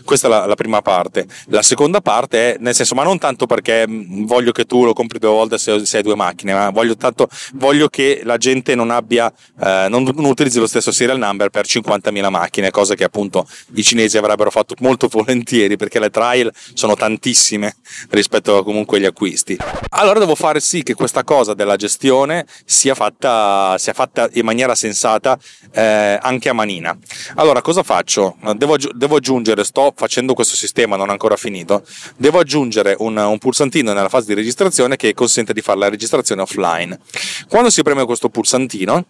questa 0.04 0.28
è 0.28 0.30
la, 0.30 0.46
la, 0.46 0.56
prima 0.56 0.82
parte. 0.82 1.26
La 1.48 1.62
seconda 1.62 2.02
parte 2.02 2.56
è, 2.56 2.58
nel 2.60 2.76
senso, 2.76 2.96
ma 2.96 3.04
non 3.04 3.18
tanto 3.18 3.46
perché 3.46 3.88
mm, 3.88 4.26
voglio 4.26 4.52
che 4.52 4.66
tu 4.66 4.84
lo 4.84 4.94
compri 4.94 5.20
due 5.20 5.30
volte 5.30 5.58
se, 5.58 5.86
se 5.86 5.98
hai 5.98 6.04
due 6.04 6.16
macchine, 6.16 6.54
ma 6.54 6.70
voglio, 6.70 6.96
tanto, 6.98 7.28
voglio 7.54 7.88
che 7.88 8.22
la 8.24 8.38
gente 8.38 8.76
non 8.76 8.92
abbia, 8.92 9.32
eh, 9.62 9.88
non, 9.90 10.04
non, 10.04 10.26
utilizzi 10.26 10.60
lo 10.60 10.68
stesso 10.68 10.92
serial 10.92 11.18
number 11.18 11.50
per 11.50 11.66
50.000 11.66 12.30
macchine, 12.30 12.72
cosa 12.72 12.96
che 12.96 13.04
appunto 13.04 13.48
i 13.76 13.84
cinesi 13.84 14.18
avrebbero 14.18 14.52
fatto 14.52 14.76
molto 14.80 15.08
volentieri 15.12 15.78
perché 15.78 16.00
le 16.00 16.10
trial 16.10 16.52
sono 16.74 16.96
tantissime 16.96 17.76
rispetto 18.10 18.64
comunque 18.64 18.98
agli 18.98 19.06
acquisti. 19.06 19.58
Allora 19.90 20.20
devo 20.20 20.36
fare 20.36 20.60
sì 20.60 20.84
che 20.84 20.94
questa 20.94 21.24
cosa 21.24 21.54
della 21.54 21.76
gestione 21.76 22.46
sia 22.66 22.96
fatta, 22.96 23.76
sia 23.78 23.94
fatta 23.94 24.30
in 24.34 24.46
maniera 24.46 24.76
sensata 24.76 25.38
eh, 25.72 26.20
anche 26.22 26.50
a 26.50 26.54
manina. 26.54 26.98
Allora 27.36 27.62
cosa 27.62 27.84
faccio? 27.84 28.38
Devo, 28.56 28.76
devo 28.94 29.16
aggiungere, 29.18 29.64
sto 29.64 29.85
facendo 29.96 30.34
questo 30.34 30.56
sistema, 30.56 30.96
non 30.96 31.10
ancora 31.10 31.36
finito, 31.36 31.84
devo 32.16 32.40
aggiungere 32.40 32.96
un, 33.00 33.18
un 33.18 33.38
pulsantino 33.38 33.94
nella 33.94 34.10
fase 34.10 34.28
di 34.28 34.34
registrazione 34.34 34.96
che 34.96 35.14
consente 35.14 35.54
di 35.54 35.62
fare 35.62 35.80
la 35.80 35.90
registrazione 35.90 36.42
offline. 36.42 37.00
Quando 37.48 37.70
si 37.70 37.82
preme 37.82 38.06
questo 38.06 38.30
pulsantino, 38.30 39.06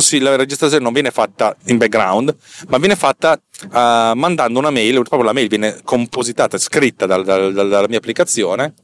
si, 0.00 0.18
la 0.20 0.36
registrazione 0.36 0.82
non 0.82 0.92
viene 0.92 1.10
fatta 1.10 1.56
in 1.66 1.78
background, 1.78 2.34
ma 2.68 2.78
viene 2.78 2.96
fatta 2.96 3.40
uh, 3.62 4.16
mandando 4.16 4.58
una 4.58 4.70
mail, 4.70 4.94
proprio 5.02 5.22
la 5.22 5.32
mail 5.32 5.48
viene 5.48 5.80
compositata, 5.82 6.58
scritta 6.58 7.06
dal, 7.06 7.24
dal, 7.24 7.52
dalla 7.52 7.88
mia 7.88 7.98
applicazione, 7.98 8.74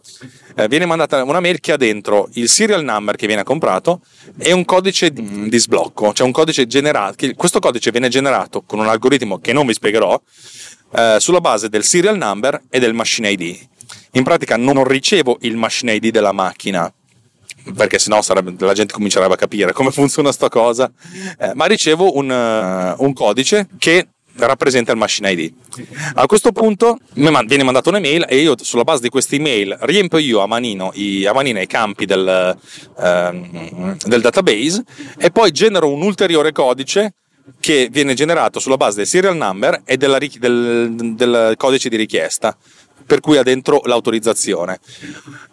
eh, 0.56 0.68
viene 0.68 0.86
mandata 0.86 1.22
una 1.22 1.40
mail 1.40 1.60
che 1.60 1.72
ha 1.72 1.76
dentro 1.76 2.28
il 2.34 2.48
serial 2.48 2.82
number 2.82 3.14
che 3.16 3.26
viene 3.26 3.44
comprato 3.44 4.00
e 4.36 4.52
un 4.52 4.64
codice 4.64 5.12
di 5.12 5.58
sblocco, 5.58 6.12
cioè 6.12 6.26
un 6.26 6.32
codice 6.32 6.66
generato, 6.66 7.26
questo 7.36 7.60
codice 7.60 7.90
viene 7.90 8.08
generato 8.08 8.62
con 8.62 8.78
un 8.78 8.88
algoritmo 8.88 9.38
che 9.38 9.52
non 9.52 9.66
vi 9.66 9.74
spiegherò, 9.74 10.20
eh, 10.92 11.16
sulla 11.18 11.40
base 11.40 11.68
del 11.68 11.84
serial 11.84 12.16
number 12.16 12.60
e 12.68 12.78
del 12.78 12.94
machine 12.94 13.30
ID. 13.30 13.58
In 14.12 14.24
pratica 14.24 14.56
non 14.56 14.82
ricevo 14.84 15.38
il 15.42 15.56
machine 15.56 15.94
ID 15.94 16.08
della 16.08 16.32
macchina, 16.32 16.92
perché 17.74 17.98
sennò 17.98 18.22
sarebbe, 18.22 18.54
la 18.58 18.72
gente 18.72 18.92
comincerebbe 18.92 19.34
a 19.34 19.36
capire 19.36 19.72
come 19.72 19.90
funziona 19.92 20.32
sta 20.32 20.48
cosa, 20.48 20.90
eh, 21.38 21.52
ma 21.54 21.66
ricevo 21.66 22.16
un, 22.16 22.28
uh, 22.30 23.02
un 23.04 23.12
codice 23.12 23.68
che 23.78 24.08
rappresenta 24.36 24.92
il 24.92 24.98
machine 24.98 25.30
ID. 25.32 25.52
A 26.14 26.26
questo 26.26 26.52
punto 26.52 26.98
mi 27.14 27.30
viene 27.46 27.62
mandata 27.62 27.90
un'email 27.90 28.26
e 28.28 28.38
io 28.38 28.54
sulla 28.58 28.84
base 28.84 29.02
di 29.02 29.08
questa 29.08 29.34
email 29.34 29.76
riempio 29.80 30.18
io 30.18 30.40
a 30.40 30.46
manino 30.46 30.90
i, 30.94 31.26
a 31.26 31.32
manina 31.32 31.60
i 31.60 31.66
campi 31.66 32.06
del, 32.06 32.56
uh, 32.96 33.96
del 34.06 34.20
database 34.20 34.82
e 35.18 35.30
poi 35.30 35.50
genero 35.50 35.92
un 35.92 36.02
ulteriore 36.02 36.52
codice 36.52 37.14
che 37.58 37.88
viene 37.90 38.14
generato 38.14 38.58
sulla 38.58 38.76
base 38.76 38.98
del 38.98 39.06
serial 39.06 39.36
number 39.36 39.82
e 39.84 39.96
della, 39.96 40.18
del, 40.18 41.14
del 41.14 41.54
codice 41.56 41.88
di 41.88 41.96
richiesta 41.96 42.56
per 43.10 43.18
cui 43.18 43.38
ha 43.38 43.42
dentro 43.42 43.80
l'autorizzazione. 43.86 44.78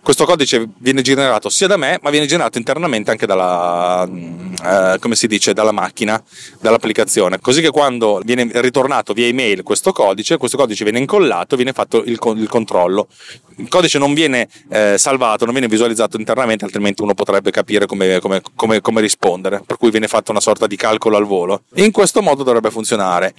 Questo 0.04 0.26
codice 0.26 0.70
viene 0.78 1.02
generato 1.02 1.50
sia 1.50 1.66
da 1.66 1.76
me, 1.76 1.98
ma 2.04 2.12
viene 2.12 2.28
generato 2.28 2.60
internamente 2.60 3.10
anche 3.10 3.26
dalla, 3.26 4.08
eh, 4.08 5.00
come 5.00 5.16
si 5.16 5.26
dice, 5.26 5.54
dalla 5.54 5.72
macchina, 5.72 6.22
dall'applicazione. 6.62 7.40
Così 7.40 7.62
che 7.62 7.72
quando 7.72 8.22
viene 8.24 8.48
ritornato 8.62 9.14
via 9.14 9.26
email 9.26 9.64
questo 9.64 9.92
codice, 9.92 10.38
questo 10.38 10.56
codice 10.56 10.84
viene 10.84 11.00
incollato, 11.00 11.56
viene 11.56 11.74
fatto 11.74 12.04
il, 12.04 12.20
il 12.36 12.48
controllo. 12.48 13.08
Il 13.58 13.70
codice 13.70 13.98
non 13.98 14.14
viene 14.14 14.48
eh, 14.70 14.98
salvato, 14.98 15.46
non 15.46 15.54
viene 15.54 15.68
visualizzato 15.68 16.18
internamente, 16.18 16.64
altrimenti 16.64 17.02
uno 17.02 17.14
potrebbe 17.14 17.50
capire 17.52 17.86
come, 17.86 18.20
come, 18.20 18.42
come, 18.56 18.82
come 18.82 19.02
rispondere. 19.02 19.64
Per 19.66 19.78
cui 19.78 19.90
viene 19.90 20.08
fatto 20.08 20.32
una 20.32 20.40
sorta 20.40 20.68
di 20.68 20.76
calcolo 20.76 21.18
al 21.18 21.26
volo. 21.26 21.64
In 21.76 21.92
questo 21.92 22.22
modo 22.22 22.44
dovrebbe 22.44 22.70
funzionare. 22.70 23.34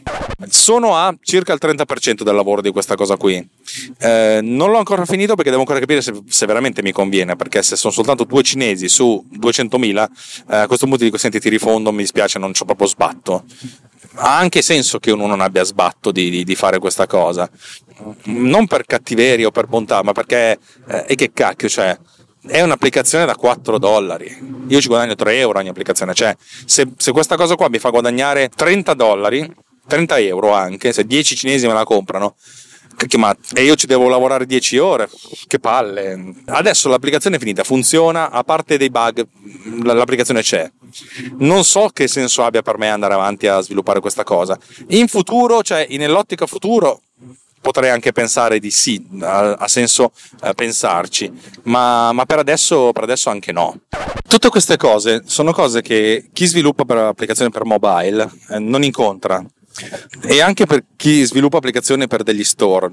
Sono 0.48 0.96
a 0.96 1.14
circa 1.22 1.52
il 1.52 1.60
30% 1.62 2.22
del 2.22 2.34
lavoro 2.34 2.60
di 2.60 2.70
questa 2.70 2.96
cosa 2.96 3.16
qui. 3.16 3.46
Eh, 3.98 4.40
non 4.42 4.70
l'ho 4.70 4.78
ancora 4.78 5.04
finito 5.04 5.34
perché 5.34 5.50
devo 5.50 5.62
ancora 5.62 5.78
capire 5.78 6.00
se, 6.00 6.12
se, 6.26 6.46
veramente 6.46 6.82
mi 6.82 6.92
conviene, 6.92 7.36
perché 7.36 7.62
se 7.62 7.76
sono 7.76 7.92
soltanto 7.92 8.24
due 8.24 8.42
cinesi 8.42 8.88
su 8.88 9.24
200.000, 9.38 10.06
eh, 10.50 10.56
a 10.56 10.66
questo 10.66 10.86
punto 10.86 11.04
dico 11.04 11.16
senti 11.16 11.38
ti 11.38 11.48
rifondo, 11.48 11.92
mi 11.92 11.98
dispiace, 11.98 12.38
non 12.38 12.52
c'ho 12.52 12.64
proprio 12.64 12.88
sbatto. 12.88 13.44
Ha 14.14 14.36
anche 14.36 14.62
senso 14.62 14.98
che 14.98 15.12
uno 15.12 15.26
non 15.26 15.40
abbia 15.40 15.62
sbatto 15.62 16.10
di, 16.10 16.30
di, 16.30 16.44
di 16.44 16.54
fare 16.56 16.78
questa 16.78 17.06
cosa, 17.06 17.48
non 18.24 18.66
per 18.66 18.84
cattiveria 18.84 19.46
o 19.46 19.50
per 19.50 19.66
bontà, 19.66 20.02
ma 20.02 20.12
perché, 20.12 20.58
eh, 20.88 21.04
e 21.06 21.14
che 21.14 21.32
cacchio, 21.32 21.68
cioè, 21.68 21.96
è 22.46 22.60
un'applicazione 22.60 23.26
da 23.26 23.34
4 23.34 23.78
dollari. 23.78 24.64
Io 24.68 24.80
ci 24.80 24.88
guadagno 24.88 25.14
3 25.14 25.38
euro 25.38 25.58
ogni 25.58 25.68
applicazione. 25.68 26.14
Cioè, 26.14 26.36
se, 26.64 26.88
se, 26.96 27.12
questa 27.12 27.36
cosa 27.36 27.56
qua 27.56 27.68
mi 27.68 27.78
fa 27.78 27.90
guadagnare 27.90 28.48
30 28.48 28.94
dollari, 28.94 29.50
30 29.86 30.18
euro 30.20 30.52
anche, 30.52 30.92
se 30.92 31.04
10 31.04 31.36
cinesi 31.36 31.66
me 31.66 31.72
la 31.72 31.84
comprano, 31.84 32.36
ma 33.16 33.36
e 33.54 33.62
io 33.62 33.76
ci 33.76 33.86
devo 33.86 34.08
lavorare 34.08 34.46
10 34.46 34.78
ore, 34.78 35.08
che 35.46 35.58
palle. 35.58 36.34
Adesso 36.46 36.88
l'applicazione 36.88 37.36
è 37.36 37.38
finita, 37.38 37.64
funziona, 37.64 38.30
a 38.30 38.42
parte 38.42 38.76
dei 38.76 38.90
bug, 38.90 39.26
l'applicazione 39.84 40.42
c'è. 40.42 40.70
Non 41.38 41.64
so 41.64 41.90
che 41.92 42.08
senso 42.08 42.44
abbia 42.44 42.62
per 42.62 42.78
me 42.78 42.88
andare 42.88 43.14
avanti 43.14 43.46
a 43.46 43.60
sviluppare 43.60 44.00
questa 44.00 44.24
cosa. 44.24 44.58
In 44.88 45.06
futuro, 45.06 45.62
cioè 45.62 45.86
nell'ottica 45.90 46.46
futuro, 46.46 47.02
potrei 47.68 47.90
anche 47.90 48.12
pensare 48.12 48.58
di 48.60 48.70
sì, 48.70 49.06
ha, 49.20 49.52
ha 49.52 49.68
senso 49.68 50.12
eh, 50.42 50.54
pensarci, 50.54 51.30
ma, 51.64 52.12
ma 52.12 52.24
per, 52.24 52.38
adesso, 52.38 52.92
per, 52.92 53.02
adesso, 53.02 53.28
anche 53.28 53.52
no. 53.52 53.80
Tutte 54.26 54.48
queste 54.48 54.78
cose 54.78 55.24
sono 55.26 55.52
cose 55.52 55.82
che 55.82 56.30
chi 56.32 56.46
sviluppa 56.46 56.86
per 56.86 56.96
applicazioni 56.96 57.50
per 57.50 57.66
mobile 57.66 58.30
eh, 58.48 58.58
non 58.58 58.84
incontra 58.84 59.44
e 60.22 60.40
anche 60.40 60.64
per 60.64 60.82
chi 60.96 61.22
sviluppa 61.24 61.58
applicazioni 61.58 62.06
per 62.06 62.22
degli 62.22 62.42
store. 62.42 62.88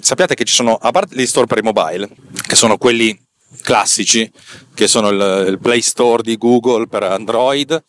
Sappiate 0.00 0.36
che 0.36 0.44
ci 0.44 0.54
sono, 0.54 0.76
a 0.76 0.92
parte 0.92 1.16
gli 1.16 1.26
store 1.26 1.46
per 1.46 1.58
i 1.58 1.62
mobile, 1.62 2.08
che 2.46 2.54
sono 2.54 2.78
quelli 2.78 3.18
classici, 3.62 4.30
che 4.74 4.86
sono 4.86 5.08
il, 5.08 5.46
il 5.48 5.58
Play 5.58 5.80
Store 5.80 6.22
di 6.22 6.36
Google 6.36 6.86
per 6.86 7.02
Android, 7.02 7.82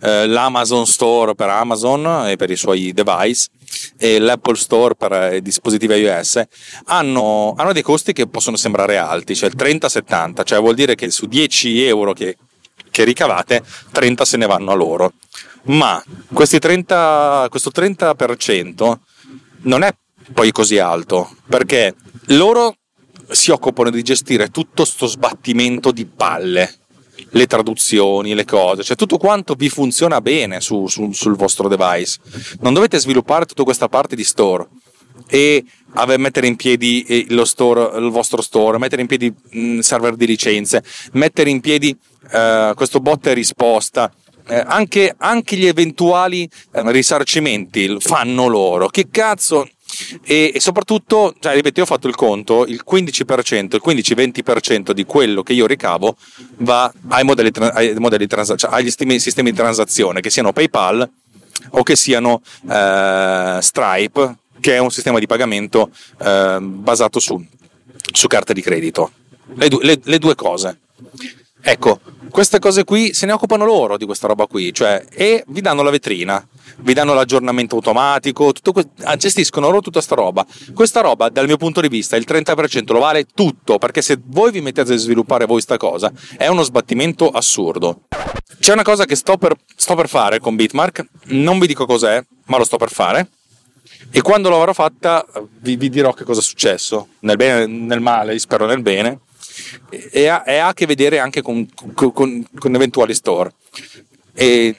eh, 0.00 0.26
l'Amazon 0.26 0.86
Store 0.86 1.34
per 1.34 1.48
Amazon 1.48 2.28
e 2.28 2.36
per 2.36 2.50
i 2.50 2.56
suoi 2.56 2.92
device, 2.92 3.48
e 3.98 4.18
l'Apple 4.18 4.56
Store 4.56 4.94
per 4.94 5.34
i 5.34 5.42
dispositivi 5.42 5.94
iOS, 5.94 6.42
hanno, 6.86 7.54
hanno 7.56 7.72
dei 7.72 7.82
costi 7.82 8.12
che 8.12 8.26
possono 8.28 8.56
sembrare 8.56 8.96
alti, 8.96 9.34
cioè 9.34 9.48
il 9.48 9.56
30-70, 9.56 10.44
cioè 10.44 10.60
vuol 10.60 10.74
dire 10.74 10.94
che 10.94 11.10
su 11.10 11.26
10 11.26 11.82
euro 11.84 12.12
che, 12.12 12.36
che 12.90 13.04
ricavate, 13.04 13.62
30 13.92 14.24
se 14.24 14.36
ne 14.36 14.46
vanno 14.46 14.72
a 14.72 14.74
loro. 14.74 15.12
Ma 15.64 16.02
30, 16.32 17.46
questo 17.50 17.70
30% 17.74 18.94
non 19.62 19.82
è 19.82 19.92
poi 20.32 20.52
così 20.52 20.78
alto 20.78 21.36
perché 21.48 21.94
loro 22.26 22.76
si 23.30 23.50
occupano 23.50 23.90
di 23.90 24.02
gestire 24.02 24.48
tutto 24.48 24.84
sto 24.84 25.06
sbattimento 25.06 25.90
di 25.90 26.06
palle 26.06 26.74
le 27.30 27.46
traduzioni, 27.46 28.34
le 28.34 28.44
cose, 28.44 28.82
cioè 28.82 28.96
tutto 28.96 29.16
quanto 29.16 29.54
vi 29.54 29.68
funziona 29.68 30.20
bene 30.20 30.60
su, 30.60 30.86
su, 30.86 31.12
sul 31.12 31.36
vostro 31.36 31.68
device. 31.68 32.18
Non 32.60 32.74
dovete 32.74 32.98
sviluppare 32.98 33.46
tutta 33.46 33.64
questa 33.64 33.88
parte 33.88 34.16
di 34.16 34.24
store 34.24 34.66
e 35.28 35.64
mettere 36.18 36.46
in 36.46 36.56
piedi 36.56 37.02
eh, 37.02 37.44
store, 37.44 37.98
il 37.98 38.10
vostro 38.10 38.42
store, 38.42 38.78
mettere 38.78 39.02
in 39.02 39.08
piedi 39.08 39.32
mm, 39.56 39.78
server 39.80 40.14
di 40.14 40.26
licenze, 40.26 40.82
mettere 41.12 41.50
in 41.50 41.60
piedi 41.60 41.96
uh, 42.32 42.74
questo 42.74 43.00
bot 43.00 43.26
e 43.26 43.34
risposta 43.34 44.12
eh, 44.48 44.62
anche, 44.64 45.14
anche, 45.18 45.56
gli 45.56 45.66
eventuali 45.66 46.48
eh, 46.72 46.92
risarcimenti 46.92 47.96
fanno 47.98 48.46
loro. 48.46 48.88
Che 48.88 49.08
cazzo? 49.10 49.68
E, 50.24 50.52
e, 50.54 50.60
soprattutto, 50.60 51.34
cioè, 51.38 51.54
ripeto, 51.54 51.80
io 51.80 51.84
ho 51.84 51.88
fatto 51.88 52.08
il 52.08 52.14
conto, 52.14 52.66
il 52.66 52.82
15%, 52.88 53.74
il 53.74 53.82
15-20% 53.84 54.90
di 54.92 55.04
quello 55.04 55.42
che 55.42 55.52
io 55.52 55.66
ricavo 55.66 56.16
va 56.58 56.92
ai 57.08 57.24
modelli, 57.24 57.50
ai 57.54 57.94
modelli 57.94 58.26
transa- 58.26 58.56
cioè 58.56 58.72
agli 58.72 58.86
sistemi, 58.86 59.18
sistemi, 59.18 59.50
di 59.50 59.56
transazione, 59.56 60.20
che 60.20 60.30
siano 60.30 60.52
PayPal 60.52 61.08
o 61.70 61.82
che 61.82 61.96
siano 61.96 62.42
eh, 62.68 63.58
Stripe, 63.60 64.36
che 64.60 64.74
è 64.74 64.78
un 64.78 64.90
sistema 64.90 65.18
di 65.18 65.26
pagamento 65.26 65.90
eh, 66.22 66.58
basato 66.60 67.18
su, 67.18 67.44
su 68.12 68.26
carte 68.26 68.52
di 68.52 68.62
credito. 68.62 69.12
Le, 69.54 69.68
le, 69.80 70.00
le 70.02 70.18
due 70.18 70.34
cose. 70.34 70.78
Ecco, 71.60 72.00
queste 72.36 72.58
cose 72.58 72.84
qui 72.84 73.14
se 73.14 73.24
ne 73.24 73.32
occupano 73.32 73.64
loro 73.64 73.96
di 73.96 74.04
questa 74.04 74.26
roba 74.26 74.46
qui, 74.46 74.70
cioè, 74.70 75.02
e 75.10 75.42
vi 75.46 75.62
danno 75.62 75.82
la 75.82 75.88
vetrina, 75.88 76.46
vi 76.80 76.92
danno 76.92 77.14
l'aggiornamento 77.14 77.76
automatico, 77.76 78.52
que- 78.74 78.88
ah, 79.04 79.16
gestiscono 79.16 79.68
loro 79.68 79.80
tutta 79.80 80.02
sta 80.02 80.16
roba. 80.16 80.44
Questa 80.74 81.00
roba, 81.00 81.30
dal 81.30 81.46
mio 81.46 81.56
punto 81.56 81.80
di 81.80 81.88
vista, 81.88 82.14
il 82.14 82.26
30% 82.28 82.92
lo 82.92 82.98
vale 82.98 83.24
tutto, 83.24 83.78
perché 83.78 84.02
se 84.02 84.20
voi 84.22 84.50
vi 84.50 84.60
mettete 84.60 84.92
a 84.92 84.96
sviluppare 84.96 85.46
voi 85.46 85.62
sta 85.62 85.78
cosa, 85.78 86.12
è 86.36 86.46
uno 86.48 86.62
sbattimento 86.62 87.30
assurdo. 87.30 88.02
C'è 88.58 88.74
una 88.74 88.84
cosa 88.84 89.06
che 89.06 89.16
sto 89.16 89.38
per, 89.38 89.56
sto 89.74 89.94
per 89.94 90.06
fare 90.06 90.38
con 90.38 90.56
Bitmark, 90.56 91.06
non 91.28 91.58
vi 91.58 91.66
dico 91.66 91.86
cos'è, 91.86 92.22
ma 92.48 92.58
lo 92.58 92.64
sto 92.64 92.76
per 92.76 92.90
fare. 92.90 93.30
E 94.10 94.20
quando 94.20 94.50
l'avrò 94.50 94.74
fatta 94.74 95.24
vi, 95.60 95.76
vi 95.76 95.88
dirò 95.88 96.12
che 96.12 96.24
cosa 96.24 96.40
è 96.40 96.42
successo, 96.42 97.08
nel 97.20 97.36
bene 97.36 97.64
nel 97.64 98.00
male, 98.00 98.38
spero 98.38 98.66
nel 98.66 98.82
bene 98.82 99.20
e 99.88 100.26
ha, 100.26 100.42
e 100.46 100.56
ha 100.58 100.68
a 100.68 100.74
che 100.74 100.86
vedere 100.86 101.18
anche 101.18 101.42
con, 101.42 101.66
con, 101.94 102.12
con 102.12 102.74
eventuali 102.74 103.14
store. 103.14 103.52
E 104.34 104.76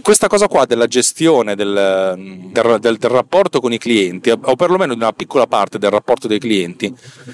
questa 0.00 0.28
cosa 0.28 0.46
qua 0.46 0.64
della 0.64 0.86
gestione 0.86 1.56
del, 1.56 2.14
del, 2.52 2.78
del, 2.80 2.98
del, 2.98 3.10
rapporto 3.10 3.60
con 3.60 3.72
i 3.72 3.78
clienti, 3.78 4.30
o 4.30 4.54
perlomeno 4.54 4.94
di 4.94 5.00
una 5.00 5.12
piccola 5.12 5.46
parte 5.46 5.78
del 5.78 5.90
rapporto 5.90 6.28
dei 6.28 6.38
clienti, 6.38 6.92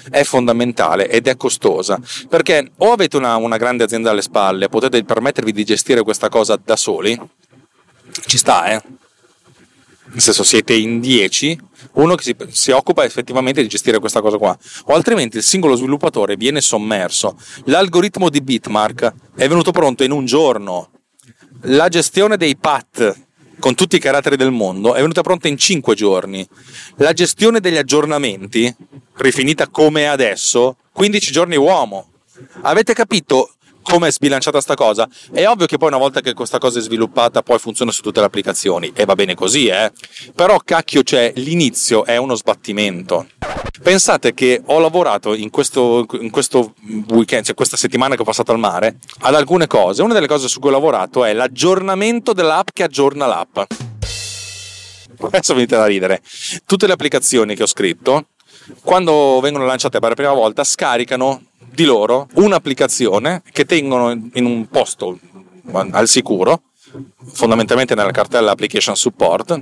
è 0.09 0.23
fondamentale 0.23 1.09
ed 1.09 1.27
è 1.27 1.37
costosa. 1.37 1.99
Perché 2.27 2.71
o 2.77 2.91
avete 2.91 3.17
una, 3.17 3.35
una 3.35 3.57
grande 3.57 3.83
azienda 3.83 4.09
alle 4.09 4.21
spalle, 4.21 4.69
potete 4.69 5.03
permettervi 5.03 5.51
di 5.51 5.63
gestire 5.63 6.01
questa 6.01 6.29
cosa 6.29 6.59
da 6.63 6.75
soli, 6.75 7.19
ci 8.25 8.37
sta, 8.37 8.71
eh? 8.71 8.81
Nel 10.11 10.21
senso 10.21 10.43
siete 10.43 10.73
in 10.73 10.99
10, 10.99 11.59
uno 11.93 12.15
che 12.15 12.23
si, 12.23 12.35
si, 12.49 12.71
occupa 12.71 13.03
effettivamente 13.03 13.61
di 13.61 13.67
gestire 13.67 13.99
questa 13.99 14.21
cosa 14.21 14.37
qua, 14.37 14.57
o 14.85 14.93
altrimenti 14.93 15.37
il 15.37 15.43
singolo 15.43 15.75
sviluppatore 15.75 16.35
viene 16.35 16.61
sommerso. 16.61 17.37
L'algoritmo 17.65 18.29
di 18.29 18.41
Bitmark 18.41 19.13
è 19.35 19.47
venuto 19.47 19.71
pronto 19.71 20.03
in 20.03 20.11
un 20.11 20.25
giorno, 20.25 20.89
la 21.63 21.89
gestione 21.89 22.37
dei 22.37 22.55
PAT 22.55 23.27
con 23.59 23.75
tutti 23.75 23.97
i 23.97 23.99
caratteri 23.99 24.37
del 24.37 24.51
mondo 24.51 24.93
è 24.93 25.01
venuta 25.01 25.21
pronta 25.21 25.49
in 25.49 25.57
5 25.57 25.93
giorni, 25.93 26.47
la 26.95 27.11
gestione 27.11 27.59
degli 27.59 27.77
aggiornamenti, 27.77 28.73
rifinita 29.15 29.67
come 29.67 30.07
adesso, 30.07 30.77
15 30.93 31.31
giorni 31.31 31.57
uomo. 31.57 32.11
Avete 32.61 32.93
capito 32.93 33.55
come 33.89 34.07
è 34.07 34.11
sbilanciata 34.11 34.61
sta 34.61 34.75
cosa? 34.75 35.09
È 35.31 35.45
ovvio 35.47 35.65
che 35.65 35.77
poi 35.77 35.87
una 35.87 35.97
volta 35.97 36.21
che 36.21 36.33
questa 36.33 36.59
cosa 36.59 36.77
è 36.77 36.81
sviluppata 36.81 37.41
poi 37.41 37.57
funziona 37.57 37.91
su 37.91 38.01
tutte 38.01 38.19
le 38.19 38.27
applicazioni 38.27 38.91
e 38.93 39.03
va 39.05 39.15
bene 39.15 39.33
così, 39.33 39.67
eh. 39.67 39.91
Però 40.35 40.59
cacchio 40.63 41.01
c'è, 41.01 41.33
l'inizio 41.35 42.05
è 42.05 42.15
uno 42.17 42.35
sbattimento. 42.35 43.27
Pensate 43.81 44.33
che 44.33 44.61
ho 44.63 44.79
lavorato 44.79 45.33
in 45.33 45.49
questo, 45.49 46.05
in 46.21 46.29
questo 46.29 46.75
weekend, 47.09 47.45
cioè 47.45 47.55
questa 47.55 47.77
settimana 47.77 48.15
che 48.15 48.21
ho 48.21 48.25
passato 48.25 48.51
al 48.51 48.59
mare, 48.59 48.97
ad 49.21 49.33
alcune 49.33 49.65
cose. 49.65 50.03
Una 50.03 50.13
delle 50.13 50.27
cose 50.27 50.47
su 50.47 50.59
cui 50.59 50.69
ho 50.69 50.73
lavorato 50.73 51.25
è 51.25 51.33
l'aggiornamento 51.33 52.33
dell'app 52.33 52.67
che 52.71 52.83
aggiorna 52.83 53.25
l'app. 53.25 53.59
Adesso 55.21 55.53
venite 55.53 55.75
da 55.75 55.85
ridere. 55.85 56.21
Tutte 56.65 56.85
le 56.85 56.93
applicazioni 56.93 57.55
che 57.55 57.63
ho 57.63 57.67
scritto, 57.67 58.27
quando 58.83 59.39
vengono 59.41 59.65
lanciate 59.65 59.99
per 59.99 60.09
la 60.09 60.15
prima 60.15 60.33
volta, 60.33 60.63
scaricano 60.63 61.41
di 61.71 61.85
loro 61.85 62.27
un'applicazione 62.35 63.41
che 63.51 63.65
tengono 63.65 64.11
in 64.11 64.45
un 64.45 64.67
posto 64.67 65.19
al 65.71 66.07
sicuro, 66.07 66.61
fondamentalmente 67.33 67.95
nella 67.95 68.11
cartella 68.11 68.51
Application 68.51 68.95
Support, 68.95 69.61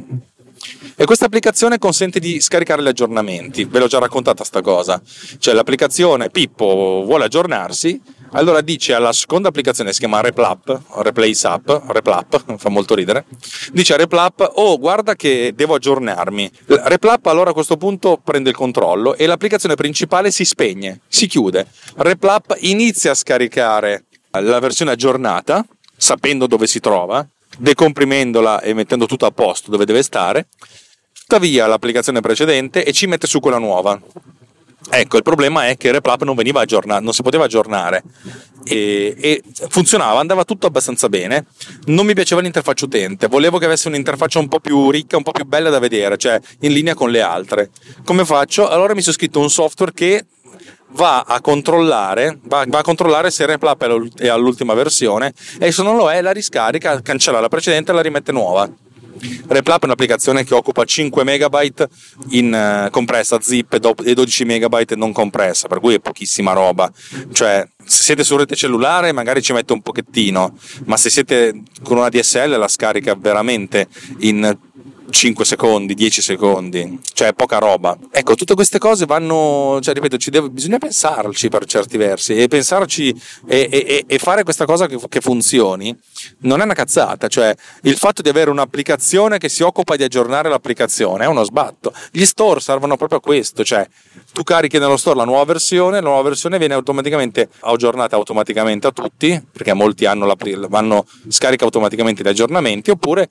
e 0.96 1.06
questa 1.06 1.26
applicazione 1.26 1.78
consente 1.78 2.20
di 2.20 2.40
scaricare 2.40 2.82
gli 2.82 2.88
aggiornamenti. 2.88 3.66
Ve 3.66 3.80
l'ho 3.80 3.88
già 3.88 4.00
raccontata 4.00 4.44
sta 4.44 4.62
cosa. 4.62 5.00
Cioè 5.38 5.54
l'applicazione 5.54 6.30
Pippo 6.30 7.04
vuole 7.06 7.26
aggiornarsi, 7.26 8.02
allora 8.32 8.62
dice 8.62 8.94
alla 8.94 9.14
seconda 9.14 9.50
applicazione, 9.50 9.94
si 9.94 10.00
chiama 10.00 10.22
Replap, 10.22 10.82
Replace 10.98 11.48
App, 11.48 11.70
Replap, 11.88 12.58
fa 12.58 12.70
molto 12.70 12.96
ridere, 12.96 13.26
dice 13.72 13.94
a 13.94 13.98
Replap, 13.98 14.52
oh 14.56 14.78
guarda 14.78 15.16
che 15.16 15.54
devo 15.56 15.76
aggiornarmi. 15.76 16.52
Replap 16.66 17.26
allora 17.28 17.52
a 17.52 17.54
questo 17.54 17.78
punto 17.78 18.20
prende 18.24 18.50
il 18.50 18.56
controllo 18.56 19.16
e 19.16 19.26
l'applicazione 19.26 19.76
principale 19.76 20.32
si 20.32 20.46
spegne, 20.46 21.02
si 21.08 21.28
chiude. 21.28 21.68
Replap 21.96 22.58
inizia 22.62 23.12
a 23.12 23.16
scaricare 23.16 24.06
la 24.32 24.60
versione 24.60 24.92
aggiornata, 24.92 25.66
sapendo 25.96 26.48
dove 26.48 26.68
si 26.68 26.80
trova, 26.80 27.26
decomprimendola 27.58 28.62
e 28.62 28.74
mettendo 28.74 29.06
tutto 29.06 29.26
a 29.26 29.32
posto 29.32 29.72
dove 29.72 29.86
deve 29.86 30.04
stare, 30.04 30.48
tuttavia 31.20 31.68
l'applicazione 31.68 32.22
precedente 32.22 32.86
e 32.86 32.92
ci 32.92 33.08
mette 33.08 33.28
su 33.28 33.40
quella 33.40 33.58
nuova. 33.58 34.00
Ecco, 34.90 35.18
il 35.18 35.24
problema 35.24 35.68
è 35.68 35.78
che 35.78 35.92
Replap 35.92 36.24
non 36.24 36.36
veniva 36.36 36.62
aggiornato, 36.62 37.04
non 37.04 37.14
si 37.14 37.22
poteva 37.22 37.46
aggiornare 37.46 38.04
e, 38.64 39.16
e, 39.20 39.44
funzionava, 39.70 40.20
andava 40.20 40.44
tutto 40.44 40.68
abbastanza 40.68 41.10
bene. 41.10 41.46
Non 41.86 42.06
mi 42.06 42.14
piaceva 42.14 42.42
l'interfaccia 42.42 42.86
utente, 42.86 43.28
volevo 43.28 43.58
che 43.58 43.66
avesse 43.66 43.88
un'interfaccia 43.88 44.40
un 44.40 44.48
po' 44.48 44.60
più 44.60 44.90
ricca, 44.90 45.18
un 45.18 45.24
po' 45.24 45.32
più 45.32 45.46
bella 45.46 45.70
da 45.70 45.80
vedere, 45.80 46.18
cioè 46.18 46.40
in 46.62 46.74
linea 46.74 46.94
con 46.94 47.12
le 47.12 47.22
altre. 47.22 47.70
Come 48.04 48.26
faccio? 48.26 48.68
Allora 48.68 48.94
mi 48.94 49.02
sono 49.02 49.16
scritto 49.16 49.40
un 49.40 49.50
software 49.50 49.94
che 49.94 50.26
va 50.92 51.22
a 51.22 51.42
controllare, 51.42 52.40
va, 52.44 52.64
va 52.68 52.80
a 52.80 52.84
controllare 52.84 53.30
se 53.30 53.46
Replap 53.46 54.16
è 54.18 54.28
all'ultima 54.28 54.74
versione 54.74 55.34
e 55.60 55.72
se 55.72 55.84
non 55.84 55.98
lo 55.98 56.10
è 56.10 56.22
la 56.22 56.32
riscarica, 56.32 57.02
cancella 57.02 57.40
la 57.40 57.50
precedente 57.50 57.92
e 57.92 57.94
la 57.94 58.02
rimette 58.02 58.32
nuova. 58.32 58.70
Replap 59.48 59.82
è 59.82 59.86
un'applicazione 59.86 60.44
che 60.44 60.54
occupa 60.54 60.84
5 60.84 61.24
MB 61.24 61.90
in 62.30 62.86
uh, 62.88 62.90
compressa 62.90 63.40
zip 63.40 63.74
e 63.74 64.14
12 64.14 64.46
MB 64.46 64.92
non 64.92 65.12
compressa, 65.12 65.68
per 65.68 65.80
cui 65.80 65.96
è 65.96 66.00
pochissima 66.00 66.54
roba. 66.54 66.92
Cioè, 67.32 67.68
se 67.86 68.04
siete 68.04 68.24
su 68.24 68.36
rete 68.36 68.56
cellulare 68.56 69.12
magari 69.12 69.42
ci 69.42 69.54
mette 69.54 69.74
un 69.74 69.82
pochettino, 69.82 70.58
ma 70.86 70.98
se 70.98 71.10
siete 71.10 71.64
con 71.84 71.98
una 71.98 72.10
DSL 72.10 72.58
la 72.58 72.68
scarica 72.68 73.16
veramente 73.16 73.88
in 74.20 74.58
5 75.10 75.46
secondi, 75.46 75.94
10 75.94 76.22
secondi, 76.22 77.00
cioè 77.14 77.34
poca 77.34 77.58
roba. 77.58 77.98
Ecco, 78.12 78.36
tutte 78.36 78.56
queste 78.56 78.78
cose 78.78 79.06
vanno, 79.06 79.80
cioè 79.82 79.94
ripeto, 79.94 80.18
deve, 80.30 80.50
bisogna 80.50 80.78
pensarci 80.78 81.50
per 81.50 81.66
certi 81.66 81.98
versi 81.98 82.36
e 82.36 82.48
pensarci 82.48 83.10
e, 83.48 83.70
e, 83.72 84.04
e 84.06 84.18
fare 84.18 84.44
questa 84.44 84.66
cosa 84.66 84.88
che, 84.88 85.00
che, 85.08 85.22
funzioni 85.22 85.96
non 86.40 86.62
è 86.62 86.64
una 86.64 86.74
cazzata, 86.74 87.28
cioè 87.28 87.54
il 87.84 87.98
fatto 87.98 88.22
di 88.22 88.30
avere 88.30 88.50
un'applicazione 88.50 89.38
che 89.38 89.50
si 89.50 89.64
occupa 89.64 89.96
di 89.96 90.04
aggiornare 90.04 90.50
l'applicazione 90.50 91.26
è 91.26 91.28
uno 91.28 91.44
sbatto. 91.44 91.94
Gli 92.12 92.26
store 92.26 92.60
servono 92.60 92.98
proprio 92.98 93.20
a 93.20 93.22
questo, 93.22 93.64
cioè 93.64 93.88
tu 94.34 94.44
carichi 94.44 94.78
nello 94.78 94.98
store 94.98 95.18
la 95.18 95.26
nuova 95.26 95.46
versione, 95.46 96.02
la 96.02 96.08
nuova 96.08 96.22
versione 96.22 96.58
viene 96.58 96.74
automaticamente 96.74 97.50
aggiornata 97.62 98.16
automaticamente 98.16 98.88
a 98.88 98.92
tutti, 98.92 99.42
perché 99.52 99.74
molti 99.74 100.06
hanno, 100.06 100.32
vanno, 100.70 101.06
scarica 101.28 101.66
automaticamente 101.66 102.24
gli 102.24 102.28
aggiornamenti, 102.28 102.92
oppure 102.92 103.30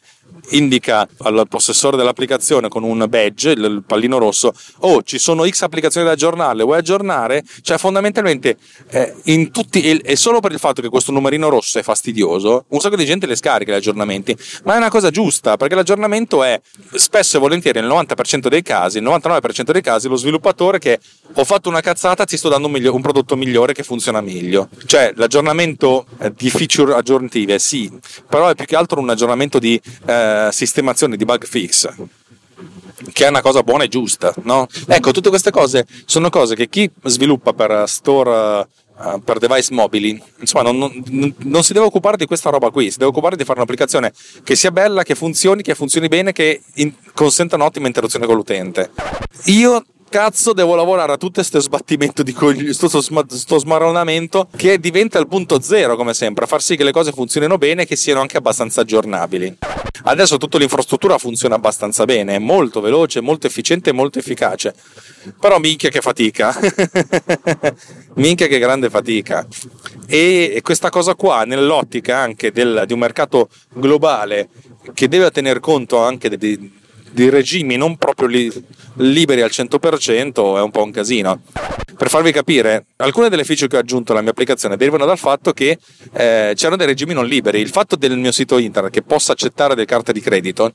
indica 0.50 1.06
al 1.18 1.46
possessore 1.48 1.96
dell'applicazione 1.96 2.68
con 2.68 2.82
un 2.82 3.04
badge, 3.08 3.50
il 3.50 3.82
pallino 3.86 4.18
rosso, 4.18 4.52
oh 4.80 5.02
ci 5.02 5.18
sono 5.18 5.46
X 5.46 5.62
applicazioni 5.62 6.06
da 6.06 6.12
aggiornare, 6.12 6.56
le 6.56 6.64
vuoi 6.64 6.78
aggiornare? 6.78 7.44
Cioè 7.62 7.78
fondamentalmente 7.78 8.56
eh, 8.90 9.14
in 9.24 9.50
tutti, 9.50 10.00
e, 10.00 10.16
solo 10.16 10.40
per 10.40 10.52
il 10.52 10.58
fatto 10.58 10.82
che 10.82 10.88
questo 10.88 11.12
numerino 11.12 11.48
rosso 11.48 11.78
è 11.78 11.82
fastidioso, 11.82 12.64
un 12.68 12.80
sacco 12.86 12.96
di 12.96 13.04
gente 13.04 13.26
le 13.26 13.36
scarica 13.36 13.72
gli 13.72 13.76
aggiornamenti, 13.76 14.36
ma 14.64 14.74
è 14.74 14.76
una 14.76 14.88
cosa 14.88 15.10
giusta 15.10 15.56
perché 15.56 15.74
l'aggiornamento 15.74 16.42
è 16.42 16.60
spesso 16.94 17.36
e 17.36 17.40
volentieri 17.40 17.80
nel 17.80 17.88
90% 17.88 18.48
dei 18.48 18.62
casi, 18.62 18.98
il 18.98 19.04
99% 19.04 19.70
dei 19.72 19.82
casi 19.82 20.08
lo 20.08 20.16
sviluppatore 20.16 20.78
che 20.78 20.98
ho 21.34 21.44
fatto 21.44 21.68
una 21.68 21.80
cazzata 21.80 22.24
ti 22.24 22.36
sto 22.36 22.48
dando 22.48 22.66
un, 22.66 22.72
miglior, 22.72 22.94
un 22.94 23.02
prodotto 23.02 23.36
migliore 23.36 23.72
che 23.72 23.82
funziona 23.82 24.20
meglio. 24.20 24.68
Cioè 24.84 25.12
l'aggiornamento 25.16 26.06
eh, 26.18 26.32
di 26.34 26.50
feature 26.50 26.94
aggiornative 26.94 27.58
sì, 27.58 27.90
però 28.28 28.48
è 28.48 28.54
più 28.54 28.64
che 28.64 28.76
altro 28.76 29.00
un 29.00 29.10
aggiornamento 29.10 29.58
di 29.58 29.80
eh, 30.06 30.48
sistemazione, 30.50 31.16
di 31.16 31.24
bug 31.24 31.44
fix 31.44 31.88
che 33.12 33.26
è 33.26 33.28
una 33.28 33.42
cosa 33.42 33.62
buona 33.62 33.84
e 33.84 33.88
giusta, 33.88 34.34
no? 34.44 34.66
Ecco, 34.86 35.10
tutte 35.10 35.28
queste 35.28 35.50
cose 35.50 35.86
sono 36.06 36.30
cose 36.30 36.54
che 36.54 36.68
chi 36.68 36.90
sviluppa 37.04 37.52
per 37.52 37.84
store 37.86 38.66
uh, 38.98 39.22
per 39.22 39.38
device 39.38 39.72
mobili, 39.72 40.20
insomma, 40.38 40.70
non, 40.70 41.02
non, 41.06 41.34
non, 41.38 41.62
si 41.62 41.72
deve 41.72 41.86
occupare 41.86 42.16
di 42.16 42.26
questa 42.26 42.50
roba 42.50 42.70
qui, 42.70 42.90
si 42.90 42.98
deve 42.98 43.10
occupare 43.10 43.36
di 43.36 43.44
fare 43.44 43.58
un'applicazione 43.58 44.12
che 44.42 44.54
sia 44.54 44.70
bella, 44.70 45.02
che 45.02 45.14
funzioni, 45.14 45.62
che 45.62 45.74
funzioni 45.74 46.08
bene, 46.08 46.32
che 46.32 46.62
in, 46.74 46.92
consenta 47.14 47.56
un'ottima 47.56 47.86
interazione 47.86 48.26
con 48.26 48.36
l'utente. 48.36 48.90
Io 49.44 49.84
cazzo 50.16 50.54
devo 50.54 50.74
lavorare 50.76 51.12
a 51.12 51.16
tutto 51.18 51.34
questo 51.34 51.60
sbattimento 51.60 52.22
di 52.22 52.32
cogli- 52.32 52.72
sto, 52.72 52.88
sto, 52.88 53.26
sto 53.28 53.58
smaronamento 53.58 54.48
che 54.56 54.80
diventa 54.80 55.18
il 55.18 55.28
punto 55.28 55.60
zero 55.60 55.94
come 55.94 56.14
sempre, 56.14 56.44
a 56.44 56.46
far 56.46 56.62
sì 56.62 56.74
che 56.74 56.84
le 56.84 56.90
cose 56.90 57.12
funzionino 57.12 57.58
bene 57.58 57.82
e 57.82 57.86
che 57.86 57.96
siano 57.96 58.22
anche 58.22 58.38
abbastanza 58.38 58.80
aggiornabili. 58.80 59.58
Adesso 60.04 60.38
tutta 60.38 60.56
l'infrastruttura 60.56 61.18
funziona 61.18 61.56
abbastanza 61.56 62.06
bene, 62.06 62.36
è 62.36 62.38
molto 62.38 62.80
veloce, 62.80 63.20
molto 63.20 63.46
efficiente 63.46 63.90
e 63.90 63.92
molto 63.92 64.18
efficace. 64.18 64.74
Però 65.38 65.58
minchia 65.58 65.90
che 65.90 66.00
fatica. 66.00 66.58
minchia 68.16 68.46
che 68.46 68.58
grande 68.58 68.88
fatica. 68.88 69.46
E 70.06 70.60
questa 70.62 70.88
cosa 70.88 71.14
qua, 71.14 71.44
nell'ottica 71.44 72.16
anche 72.16 72.52
del, 72.52 72.84
di 72.86 72.94
un 72.94 73.00
mercato 73.00 73.50
globale 73.74 74.48
che 74.94 75.08
deve 75.08 75.30
tener 75.30 75.60
conto 75.60 75.98
anche 75.98 76.34
di, 76.38 76.72
di 77.16 77.30
regimi 77.30 77.76
non 77.76 77.96
proprio 77.96 78.28
li, 78.28 78.52
liberi 78.96 79.40
al 79.40 79.48
100% 79.50 80.58
è 80.58 80.60
un 80.60 80.70
po' 80.70 80.82
un 80.82 80.90
casino. 80.90 81.40
Per 81.96 82.10
farvi 82.10 82.30
capire, 82.30 82.88
alcune 82.96 83.30
delle 83.30 83.42
feature 83.42 83.68
che 83.68 83.76
ho 83.76 83.78
aggiunto 83.78 84.12
alla 84.12 84.20
mia 84.20 84.32
applicazione 84.32 84.76
derivano 84.76 85.06
dal 85.06 85.16
fatto 85.16 85.54
che 85.54 85.78
eh, 86.12 86.52
c'erano 86.54 86.76
dei 86.76 86.86
regimi 86.86 87.14
non 87.14 87.24
liberi. 87.24 87.58
Il 87.60 87.70
fatto 87.70 87.96
del 87.96 88.18
mio 88.18 88.32
sito 88.32 88.58
internet 88.58 88.92
che 88.92 89.00
possa 89.00 89.32
accettare 89.32 89.74
delle 89.74 89.86
carte 89.86 90.12
di 90.12 90.20
credito 90.20 90.74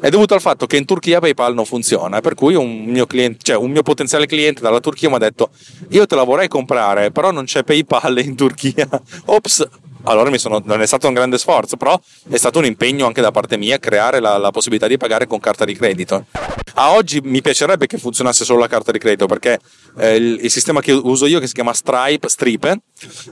è 0.00 0.08
dovuto 0.08 0.34
al 0.34 0.40
fatto 0.40 0.66
che 0.66 0.76
in 0.76 0.84
Turchia 0.84 1.20
PayPal 1.20 1.54
non 1.54 1.64
funziona, 1.64 2.20
per 2.20 2.34
cui 2.34 2.56
un 2.56 2.86
mio, 2.86 3.06
cliente, 3.06 3.38
cioè 3.42 3.56
un 3.56 3.70
mio 3.70 3.82
potenziale 3.82 4.26
cliente 4.26 4.60
dalla 4.60 4.80
Turchia 4.80 5.08
mi 5.08 5.14
ha 5.14 5.18
detto 5.18 5.50
io 5.90 6.06
te 6.06 6.16
la 6.16 6.24
vorrei 6.24 6.48
comprare, 6.48 7.12
però 7.12 7.30
non 7.30 7.44
c'è 7.44 7.62
PayPal 7.62 8.18
in 8.18 8.34
Turchia. 8.34 8.88
Ops, 9.26 9.64
allora 10.04 10.36
sono, 10.38 10.60
non 10.64 10.80
è 10.80 10.86
stato 10.86 11.08
un 11.08 11.14
grande 11.14 11.38
sforzo, 11.38 11.76
però 11.76 11.98
è 12.28 12.36
stato 12.36 12.58
un 12.58 12.64
impegno 12.64 13.06
anche 13.06 13.20
da 13.20 13.30
parte 13.30 13.56
mia 13.56 13.78
creare 13.78 14.20
la, 14.20 14.38
la, 14.38 14.50
possibilità 14.50 14.86
di 14.86 14.96
pagare 14.96 15.26
con 15.26 15.40
carta 15.40 15.64
di 15.64 15.74
credito. 15.74 16.26
A 16.74 16.92
oggi 16.92 17.20
mi 17.20 17.42
piacerebbe 17.42 17.86
che 17.86 17.98
funzionasse 17.98 18.44
solo 18.44 18.60
la 18.60 18.68
carta 18.68 18.92
di 18.92 18.98
credito 18.98 19.26
perché 19.26 19.58
eh, 19.98 20.14
il, 20.14 20.38
il, 20.44 20.50
sistema 20.50 20.80
che 20.80 20.92
uso 20.92 21.26
io, 21.26 21.40
che 21.40 21.48
si 21.48 21.54
chiama 21.54 21.72
Stripe, 21.72 22.28
Stripe, 22.28 22.80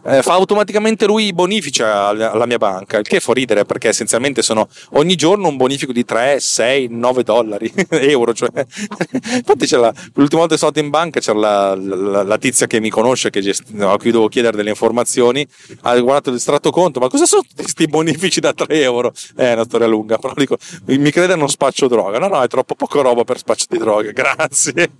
eh, 0.04 0.22
fa 0.22 0.32
automaticamente 0.32 1.06
lui 1.06 1.26
i 1.26 1.32
bonifici 1.32 1.82
alla, 1.82 2.32
alla, 2.32 2.46
mia 2.46 2.58
banca, 2.58 2.98
il 2.98 3.06
che 3.06 3.20
fa 3.20 3.32
ridere 3.32 3.64
perché 3.64 3.88
essenzialmente 3.88 4.42
sono 4.42 4.68
ogni 4.90 5.14
giorno 5.14 5.48
un 5.48 5.56
bonifico 5.56 5.92
di 5.92 6.04
3, 6.04 6.40
6, 6.40 6.88
9 6.90 7.22
dollari, 7.22 7.72
euro. 7.90 8.34
Cioè. 8.34 8.50
Infatti 8.52 9.66
c'è 9.66 9.76
la, 9.76 9.92
l'ultima 10.14 10.40
volta 10.40 10.54
che 10.54 10.60
sono 10.60 10.72
andato 10.74 10.80
in 10.80 10.90
banca 10.90 11.20
c'era 11.20 11.38
la, 11.38 12.22
la, 12.24 12.38
tizia 12.38 12.66
che 12.66 12.80
mi 12.80 12.90
conosce, 12.90 13.30
che 13.30 13.40
gest- 13.40 13.72
a 13.78 13.96
cui 13.96 14.10
devo 14.10 14.28
chiedere 14.28 14.56
delle 14.56 14.70
informazioni, 14.70 15.46
ha 15.82 15.96
guardato 15.98 16.30
il 16.30 16.40
strato 16.40 16.55
conto, 16.70 17.00
ma 17.00 17.08
cosa 17.08 17.26
sono 17.26 17.42
questi 17.54 17.86
bonifici 17.86 18.40
da 18.40 18.52
3 18.52 18.80
euro? 18.80 19.12
Eh, 19.36 19.50
è 19.50 19.52
una 19.52 19.64
storia 19.64 19.86
lunga, 19.86 20.18
però 20.18 20.34
dico, 20.34 20.56
mi 20.86 21.10
crede 21.10 21.36
non 21.36 21.48
spaccio 21.48 21.88
droga. 21.88 22.18
No, 22.18 22.28
no, 22.28 22.42
è 22.42 22.48
troppo 22.48 22.74
poco 22.74 23.02
roba 23.02 23.24
per 23.24 23.38
spaccio 23.38 23.66
di 23.68 23.78
droga, 23.78 24.10
grazie. 24.12 24.90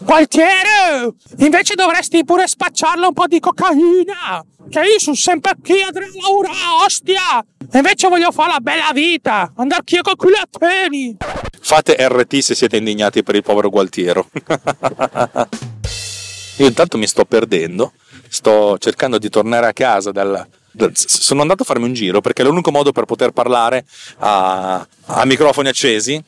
Gualtiero! 0.00 1.14
Invece 1.38 1.74
dovresti 1.74 2.24
pure 2.24 2.46
spacciarla 2.46 3.06
un 3.06 3.14
po' 3.14 3.26
di 3.26 3.40
cocaina! 3.40 4.44
Che 4.68 4.80
io 4.80 4.98
sono 4.98 5.16
sempre 5.16 5.54
qui 5.62 5.80
a 5.82 5.90
Laura, 5.92 6.50
ostia! 6.84 7.44
E 7.70 7.78
invece 7.78 8.08
voglio 8.08 8.30
fare 8.30 8.52
la 8.52 8.60
bella 8.60 8.90
vita! 8.92 9.52
Andare 9.56 9.82
qui 9.84 10.00
con 10.02 10.14
culateni! 10.16 11.16
Fate 11.60 11.96
RT 11.98 12.38
se 12.38 12.54
siete 12.54 12.76
indignati 12.76 13.22
per 13.22 13.36
il 13.36 13.42
povero 13.42 13.70
Gualtiero. 13.70 14.28
io 16.58 16.66
intanto 16.66 16.98
mi 16.98 17.06
sto 17.06 17.24
perdendo 17.24 17.92
sto 18.34 18.76
cercando 18.78 19.18
di 19.18 19.28
tornare 19.28 19.66
a 19.66 19.72
casa 19.72 20.10
dal, 20.10 20.44
sono 20.92 21.40
andato 21.40 21.62
a 21.62 21.64
farmi 21.64 21.84
un 21.84 21.92
giro 21.92 22.20
perché 22.20 22.42
l'unico 22.42 22.72
modo 22.72 22.90
per 22.90 23.04
poter 23.04 23.30
parlare 23.30 23.84
a, 24.18 24.84
a 25.04 25.24
microfoni 25.24 25.68
accesi 25.68 26.20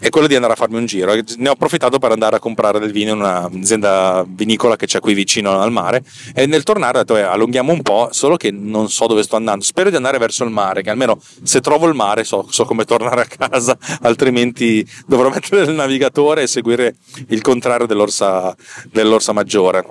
è 0.00 0.08
quello 0.08 0.26
di 0.26 0.34
andare 0.34 0.54
a 0.54 0.56
farmi 0.56 0.78
un 0.78 0.86
giro. 0.86 1.14
Ne 1.36 1.48
ho 1.48 1.52
approfittato 1.52 2.00
per 2.00 2.10
andare 2.10 2.34
a 2.34 2.40
comprare 2.40 2.80
del 2.80 2.90
vino 2.90 3.12
in 3.12 3.18
un'azienda 3.18 4.24
vinicola 4.26 4.74
che 4.74 4.86
c'è 4.86 4.98
qui 4.98 5.14
vicino 5.14 5.60
al 5.60 5.70
mare 5.70 6.02
e 6.34 6.46
nel 6.46 6.64
tornare 6.64 6.98
ho 6.98 7.00
detto 7.02 7.16
eh, 7.16 7.20
allunghiamo 7.20 7.72
un 7.72 7.82
po', 7.82 8.08
solo 8.10 8.36
che 8.36 8.50
non 8.50 8.90
so 8.90 9.06
dove 9.06 9.22
sto 9.22 9.36
andando. 9.36 9.62
Spero 9.62 9.90
di 9.90 9.94
andare 9.94 10.18
verso 10.18 10.42
il 10.42 10.50
mare, 10.50 10.82
che 10.82 10.90
almeno 10.90 11.20
se 11.44 11.60
trovo 11.60 11.86
il 11.86 11.94
mare 11.94 12.24
so, 12.24 12.44
so 12.50 12.64
come 12.64 12.84
tornare 12.84 13.20
a 13.20 13.26
casa, 13.26 13.78
altrimenti 14.02 14.84
dovrò 15.06 15.28
mettere 15.28 15.62
il 15.62 15.70
navigatore 15.70 16.42
e 16.42 16.46
seguire 16.48 16.96
il 17.28 17.40
contrario 17.40 17.86
dell'orsa, 17.86 18.56
dell'orsa 18.90 19.32
maggiore. 19.32 19.86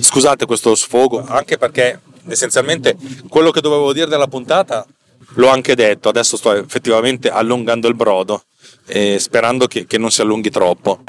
Scusate 0.00 0.46
questo 0.46 0.74
sfogo, 0.74 1.24
anche 1.26 1.58
perché 1.58 2.00
essenzialmente 2.28 2.96
quello 3.28 3.50
che 3.50 3.60
dovevo 3.60 3.92
dire 3.92 4.06
della 4.06 4.28
puntata 4.28 4.86
l'ho 5.34 5.48
anche 5.48 5.74
detto, 5.74 6.08
adesso 6.08 6.36
sto 6.36 6.52
effettivamente 6.52 7.30
allungando 7.30 7.88
il 7.88 7.94
brodo 7.94 8.44
eh, 8.86 9.18
sperando 9.18 9.66
che, 9.66 9.86
che, 9.86 9.98
non 9.98 10.10
si 10.10 10.20
allunghi 10.20 10.50
troppo. 10.50 11.02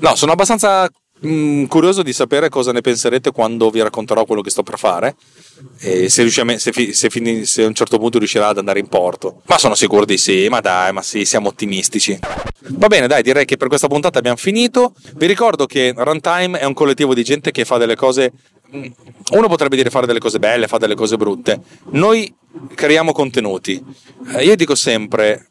No, 0.00 0.14
sono 0.14 0.32
abbastanza 0.32 0.88
mm, 1.26 1.64
curioso 1.66 2.02
di 2.02 2.12
sapere 2.12 2.48
cosa 2.48 2.72
ne 2.72 2.80
penserete 2.80 3.32
quando 3.32 3.70
vi 3.70 3.82
racconterò 3.82 4.24
quello 4.24 4.42
che 4.42 4.50
sto 4.50 4.62
per 4.62 4.78
fare 4.78 5.16
e 5.80 6.08
se, 6.08 6.22
a, 6.22 6.58
se, 6.58 6.92
se, 6.92 7.10
fini, 7.10 7.44
se, 7.44 7.64
a 7.64 7.66
un 7.66 7.74
certo 7.74 7.98
punto 7.98 8.18
riuscirà 8.18 8.48
ad 8.48 8.58
andare 8.58 8.78
in 8.78 8.88
porto. 8.88 9.42
Ma 9.46 9.58
sono 9.58 9.74
sicuro 9.74 10.04
di 10.04 10.16
sì, 10.16 10.48
ma 10.48 10.60
dai, 10.60 10.92
ma 10.92 11.02
sì, 11.02 11.24
siamo 11.24 11.48
ottimistici. 11.48 12.18
Va 12.70 12.86
bene, 12.86 13.06
dai, 13.06 13.22
direi 13.22 13.44
che 13.44 13.56
per 13.56 13.68
questa 13.68 13.88
puntata 13.88 14.18
abbiamo 14.18 14.36
finito. 14.36 14.94
Vi 15.14 15.26
ricordo 15.26 15.66
che 15.66 15.92
Runtime 15.96 16.58
è 16.58 16.64
un 16.64 16.74
collettivo 16.74 17.14
di 17.14 17.24
gente 17.24 17.50
che 17.50 17.64
fa 17.64 17.78
delle 17.78 17.96
cose 17.96 18.32
mm, 18.74 18.84
uno 19.32 19.48
potrebbe 19.48 19.76
dire 19.76 19.90
fare 19.90 20.06
delle 20.06 20.20
cose 20.20 20.38
belle, 20.38 20.68
fare 20.68 20.82
delle 20.82 20.94
cose 20.94 21.16
brutte. 21.16 21.60
Noi 21.90 22.32
creiamo 22.74 23.12
contenuti. 23.12 23.82
Eh, 24.34 24.44
io 24.44 24.56
dico 24.56 24.74
sempre, 24.74 25.50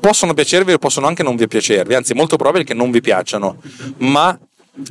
possono 0.00 0.34
piacervi 0.34 0.72
o 0.72 0.78
possono 0.78 1.06
anche 1.06 1.22
non 1.22 1.36
vi 1.36 1.46
piacervi, 1.46 1.94
anzi 1.94 2.14
molto 2.14 2.36
probabile 2.36 2.64
che 2.64 2.74
non 2.74 2.90
vi 2.90 3.00
piacciono, 3.00 3.60
ma 3.98 4.38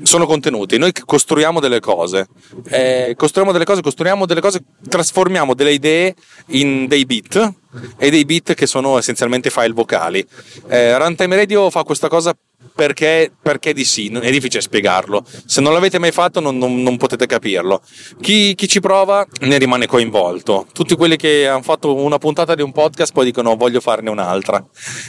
sono 0.03 0.25
contenuti, 0.25 0.77
noi 0.77 0.91
costruiamo 0.93 1.59
delle 1.59 1.79
cose, 1.79 2.27
eh, 2.69 3.13
costruiamo 3.15 3.53
delle 3.53 3.65
cose, 3.65 3.81
costruiamo 3.81 4.25
delle 4.25 4.41
cose, 4.41 4.63
trasformiamo 4.87 5.53
delle 5.53 5.73
idee 5.73 6.15
in 6.47 6.87
dei 6.87 7.05
beat 7.05 7.53
e 7.97 8.09
dei 8.09 8.25
beat 8.25 8.53
che 8.53 8.67
sono 8.67 8.97
essenzialmente 8.97 9.49
file 9.49 9.73
vocali. 9.73 10.25
Eh, 10.67 10.97
Runtime 10.97 11.35
Radio 11.35 11.69
fa 11.69 11.83
questa 11.83 12.07
cosa 12.07 12.35
perché, 12.77 13.31
perché, 13.41 13.73
di 13.73 13.83
sì, 13.83 14.07
è 14.07 14.29
difficile 14.29 14.61
spiegarlo. 14.61 15.25
Se 15.45 15.61
non 15.61 15.73
l'avete 15.73 15.97
mai 15.97 16.11
fatto 16.11 16.39
non, 16.39 16.59
non, 16.59 16.83
non 16.83 16.95
potete 16.97 17.25
capirlo. 17.25 17.81
Chi, 18.21 18.53
chi, 18.53 18.67
ci 18.67 18.79
prova 18.79 19.25
ne 19.41 19.57
rimane 19.57 19.87
coinvolto. 19.87 20.67
Tutti 20.71 20.95
quelli 20.95 21.15
che 21.15 21.47
hanno 21.47 21.63
fatto 21.63 21.95
una 21.95 22.19
puntata 22.19 22.53
di 22.53 22.61
un 22.61 22.71
podcast 22.71 23.13
poi 23.13 23.25
dicono 23.25 23.55
voglio 23.55 23.81
farne 23.81 24.11
un'altra. 24.11 24.63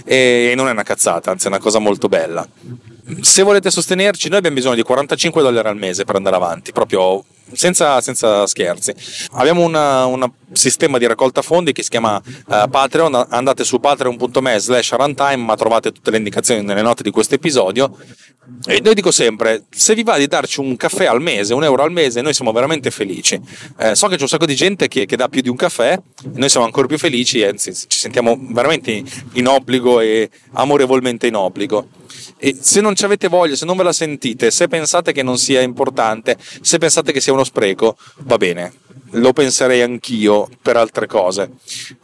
E, 0.07 0.49
e 0.51 0.55
non 0.57 0.69
è 0.69 0.71
una 0.71 0.83
cazzata, 0.83 1.31
anzi 1.31 1.45
è 1.45 1.49
una 1.49 1.59
cosa 1.59 1.79
molto 1.79 2.09
bella. 2.09 2.49
Se 3.21 3.43
volete 3.43 3.71
sostenerci, 3.71 4.29
noi 4.29 4.39
abbiamo 4.39 4.57
bisogno 4.57 4.75
di 4.75 4.83
45 4.83 5.43
dollari 5.43 5.69
al 5.69 5.77
mese 5.77 6.05
per 6.05 6.17
andare 6.17 6.37
avanti, 6.37 6.73
proprio 6.73 7.23
senza, 7.53 8.01
senza 8.01 8.47
scherzi. 8.47 8.95
Abbiamo 9.33 9.65
un 9.65 10.31
sistema 10.53 10.99
di 10.99 11.07
raccolta 11.07 11.43
fondi 11.43 11.73
che 11.73 11.83
si 11.83 11.91
chiama 11.91 12.17
uh, 12.17 12.69
Patreon, 12.69 13.27
andate 13.29 13.65
su 13.65 13.81
patreon.me 13.81 14.59
slash 14.59 14.93
runtime, 14.93 15.37
ma 15.37 15.57
trovate 15.57 15.93
tutte 15.93 16.11
le 16.11 16.17
indicazioni 16.17 16.63
nelle 16.63 16.83
note 16.83 17.03
di 17.03 17.11
questo 17.11 17.35
episodio. 17.35 17.97
E 18.67 18.81
noi 18.83 18.95
dico 18.95 19.11
sempre, 19.11 19.65
se 19.69 19.95
vi 19.95 20.03
va 20.03 20.17
di 20.17 20.27
darci 20.27 20.61
un 20.61 20.75
caffè 20.77 21.05
al 21.05 21.21
mese, 21.21 21.53
un 21.53 21.65
euro 21.65 21.83
al 21.83 21.93
mese, 21.93 22.23
noi 22.23 22.33
siamo 22.33 22.51
veramente 22.51 22.91
felici. 22.91 23.39
Eh, 23.79 23.95
so 23.95 24.07
che 24.07 24.17
c'è 24.17 24.23
un 24.23 24.29
sacco 24.29 24.47
di 24.47 24.55
gente 24.55 24.89
che, 24.89 25.05
che, 25.05 25.17
dà 25.17 25.29
più 25.29 25.43
di 25.43 25.51
un 25.51 25.57
caffè, 25.57 25.93
e 25.93 26.39
noi 26.39 26.49
siamo 26.49 26.65
ancora 26.65 26.87
più 26.87 26.97
felici, 26.97 27.43
anzi 27.43 27.75
ci 27.75 27.99
sentiamo 27.99 28.39
veramente 28.41 29.03
in 29.35 29.47
obbligo 29.47 30.01
e 30.01 30.31
amorevolmente 30.53 31.27
in 31.27 31.35
obbligo. 31.35 31.89
E 32.39 32.57
se 32.59 32.81
non 32.81 32.95
ci 32.95 33.05
avete 33.05 33.29
voglia, 33.29 33.55
se 33.55 33.67
non 33.67 33.77
ve 33.77 33.83
la 33.83 33.93
sentite, 33.93 34.51
se 34.51 34.69
pensate 34.69 35.13
che 35.13 35.23
non 35.23 35.39
sia 35.39 35.61
importante, 35.61 36.37
se 36.61 36.79
pensate 36.79 37.13
che 37.13 37.21
sia 37.21 37.33
uno 37.39 37.45
spreco, 37.45 37.97
va 38.19 38.37
bene, 38.37 38.73
lo 39.13 39.33
penserei 39.33 39.81
anch'io 39.81 40.49
per 40.61 40.77
altre 40.77 41.07
cose. 41.07 41.51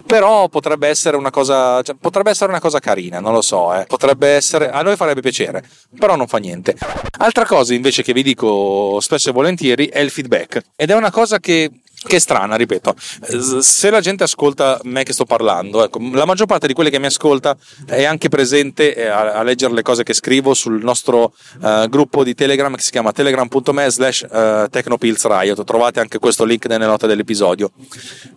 Però 0.07 0.49
potrebbe 0.49 0.89
essere 0.89 1.17
una 1.17 1.31
cosa, 1.31 1.83
cioè, 1.83 1.97
potrebbe 2.01 2.31
essere 2.31 2.51
una 2.51 2.61
cosa 2.61 2.79
carina, 2.79 3.19
non 3.19 3.33
lo 3.33 3.43
so, 3.43 3.75
eh. 3.75 3.85
potrebbe 3.87 4.29
essere, 4.29 4.71
a 4.71 4.83
noi 4.83 4.97
farebbe 4.97 5.21
piacere, 5.21 5.65
però 5.99 6.15
non 6.15 6.29
fa 6.29 6.39
niente. 6.39 6.77
Altra 7.19 7.45
cosa 7.45 7.75
invece 7.75 8.03
che 8.03 8.13
vi 8.13 8.23
dico 8.23 8.99
spesso 9.01 9.31
e 9.31 9.33
volentieri 9.33 9.89
è 9.89 9.99
il 9.99 10.11
feedback 10.11 10.63
ed 10.77 10.91
è 10.91 10.95
una 10.95 11.11
cosa 11.11 11.41
che 11.41 11.71
che 12.07 12.17
è 12.17 12.19
strana, 12.19 12.57
ripeto. 12.57 12.95
Se 13.61 13.91
la 13.91 14.01
gente 14.01 14.25
ascolta 14.25 14.81
me 14.85 15.03
che 15.03 15.13
sto 15.13 15.25
parlando, 15.25 15.85
ecco, 15.85 15.99
la 16.13 16.25
maggior 16.25 16.47
parte 16.47 16.67
di 16.67 16.73
quelle 16.73 16.91
che 16.91 16.99
mi 16.99 17.07
ascolta 17.07 17.57
è 17.87 18.05
anche 18.05 18.29
presente 18.29 18.95
eh, 18.95 19.07
a, 19.07 19.35
a 19.35 19.43
leggere 19.43 19.73
le 19.73 19.83
cose 19.83 20.03
che 20.03 20.15
scrivo 20.15 20.55
sul 20.55 20.83
nostro 20.83 21.33
uh, 21.61 21.89
gruppo 21.89 22.25
di 22.25 22.35
Telegram 22.35 22.75
che 22.75 22.83
si 22.83 22.91
chiama 22.91 23.13
telegram.me 23.13 23.91
slash 23.91 24.27
uh, 24.29 24.69
technopillsriot. 24.69 25.65
Trovate 25.65 26.01
anche 26.01 26.19
questo 26.19 26.45
link 26.45 26.67
nelle 26.67 26.87
note 26.87 27.07
dell'episodio. 27.07 27.71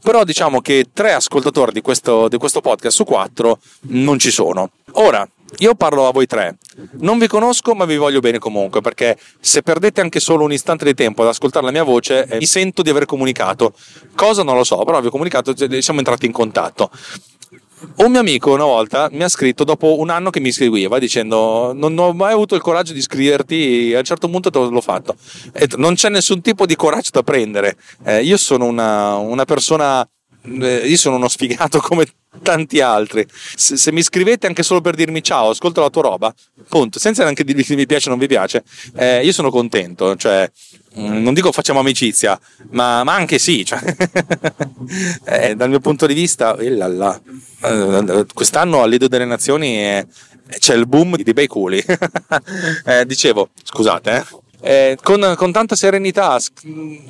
Però 0.01 0.23
diciamo 0.23 0.61
che 0.61 0.87
tre 0.93 1.13
ascoltatori 1.13 1.71
di 1.71 1.81
questo, 1.81 2.27
di 2.27 2.37
questo 2.37 2.61
podcast 2.61 2.95
su 2.95 3.03
quattro 3.03 3.59
non 3.89 4.19
ci 4.19 4.31
sono. 4.31 4.71
Ora, 4.93 5.27
io 5.59 5.75
parlo 5.75 6.07
a 6.07 6.11
voi 6.11 6.25
tre. 6.25 6.57
Non 6.99 7.17
vi 7.17 7.27
conosco, 7.27 7.73
ma 7.73 7.85
vi 7.85 7.95
voglio 7.97 8.19
bene 8.19 8.37
comunque, 8.37 8.81
perché 8.81 9.17
se 9.39 9.61
perdete 9.61 10.01
anche 10.01 10.19
solo 10.19 10.43
un 10.43 10.51
istante 10.51 10.85
di 10.85 10.93
tempo 10.93 11.21
ad 11.21 11.29
ascoltare 11.29 11.65
la 11.65 11.71
mia 11.71 11.83
voce, 11.83 12.25
eh, 12.25 12.37
mi 12.37 12.45
sento 12.45 12.81
di 12.81 12.89
aver 12.89 13.05
comunicato. 13.05 13.73
Cosa 14.15 14.43
non 14.43 14.55
lo 14.55 14.63
so, 14.63 14.83
però 14.83 14.99
vi 15.01 15.07
ho 15.07 15.11
comunicato, 15.11 15.53
cioè, 15.53 15.81
siamo 15.81 15.99
entrati 15.99 16.25
in 16.25 16.31
contatto. 16.31 16.91
Un 17.97 18.09
mio 18.09 18.19
amico 18.19 18.53
una 18.53 18.63
volta 18.63 19.07
mi 19.11 19.21
ha 19.21 19.29
scritto 19.29 19.63
dopo 19.63 19.99
un 19.99 20.09
anno 20.09 20.31
che 20.31 20.39
mi 20.39 20.51
scriveva 20.51 20.97
dicendo 20.97 21.73
non 21.75 21.95
ho 21.99 22.11
mai 22.11 22.33
avuto 22.33 22.55
il 22.55 22.61
coraggio 22.61 22.91
di 22.91 23.01
scriverti 23.03 23.93
a 23.93 23.99
un 23.99 24.03
certo 24.03 24.27
punto 24.29 24.49
l'ho 24.69 24.81
fatto. 24.81 25.15
E 25.53 25.67
non 25.75 25.93
c'è 25.93 26.09
nessun 26.09 26.41
tipo 26.41 26.65
di 26.65 26.75
coraggio 26.75 27.11
da 27.11 27.21
prendere. 27.21 27.77
Eh, 28.03 28.23
io 28.23 28.37
sono 28.37 28.65
una, 28.65 29.15
una 29.17 29.45
persona 29.45 30.07
eh, 30.47 30.87
io 30.87 30.97
sono 30.97 31.17
uno 31.17 31.27
sfigato 31.27 31.79
come 31.81 32.05
tanti 32.41 32.81
altri. 32.81 33.25
Se, 33.55 33.77
se, 33.77 33.91
mi 33.91 34.01
scrivete 34.01 34.47
anche 34.47 34.63
solo 34.63 34.81
per 34.81 34.95
dirmi 34.95 35.21
ciao, 35.23 35.49
ascolto 35.49 35.81
la 35.81 35.89
tua 35.89 36.01
roba, 36.03 36.33
punto, 36.67 36.99
senza 36.99 37.23
neanche 37.23 37.43
dirvi 37.43 37.63
se 37.63 37.75
mi 37.75 37.85
piace 37.85 38.07
o 38.07 38.11
non 38.11 38.19
vi 38.19 38.27
piace, 38.27 38.63
eh, 38.95 39.23
io 39.23 39.31
sono 39.31 39.49
contento. 39.49 40.15
Cioè, 40.15 40.49
mm, 40.99 41.21
non 41.21 41.33
dico 41.33 41.51
facciamo 41.51 41.79
amicizia, 41.79 42.39
ma, 42.71 43.03
ma 43.03 43.13
anche 43.15 43.39
sì. 43.39 43.65
Cioè, 43.65 43.79
eh, 45.25 45.55
dal 45.55 45.69
mio 45.69 45.79
punto 45.79 46.05
di 46.05 46.13
vista, 46.13 46.55
illalla, 46.59 47.19
eh, 47.63 48.25
quest'anno 48.33 48.81
all'Ido 48.81 49.07
delle 49.07 49.25
Nazioni 49.25 49.75
è, 49.75 50.05
c'è 50.59 50.75
il 50.75 50.87
boom 50.87 51.15
di 51.17 51.33
bei 51.33 51.47
culi. 51.47 51.83
Eh, 52.85 53.05
dicevo, 53.05 53.49
scusate, 53.63 54.15
eh 54.15 54.46
eh, 54.61 54.97
con, 55.01 55.33
con, 55.37 55.51
tanta 55.51 55.75
serenità, 55.75 56.39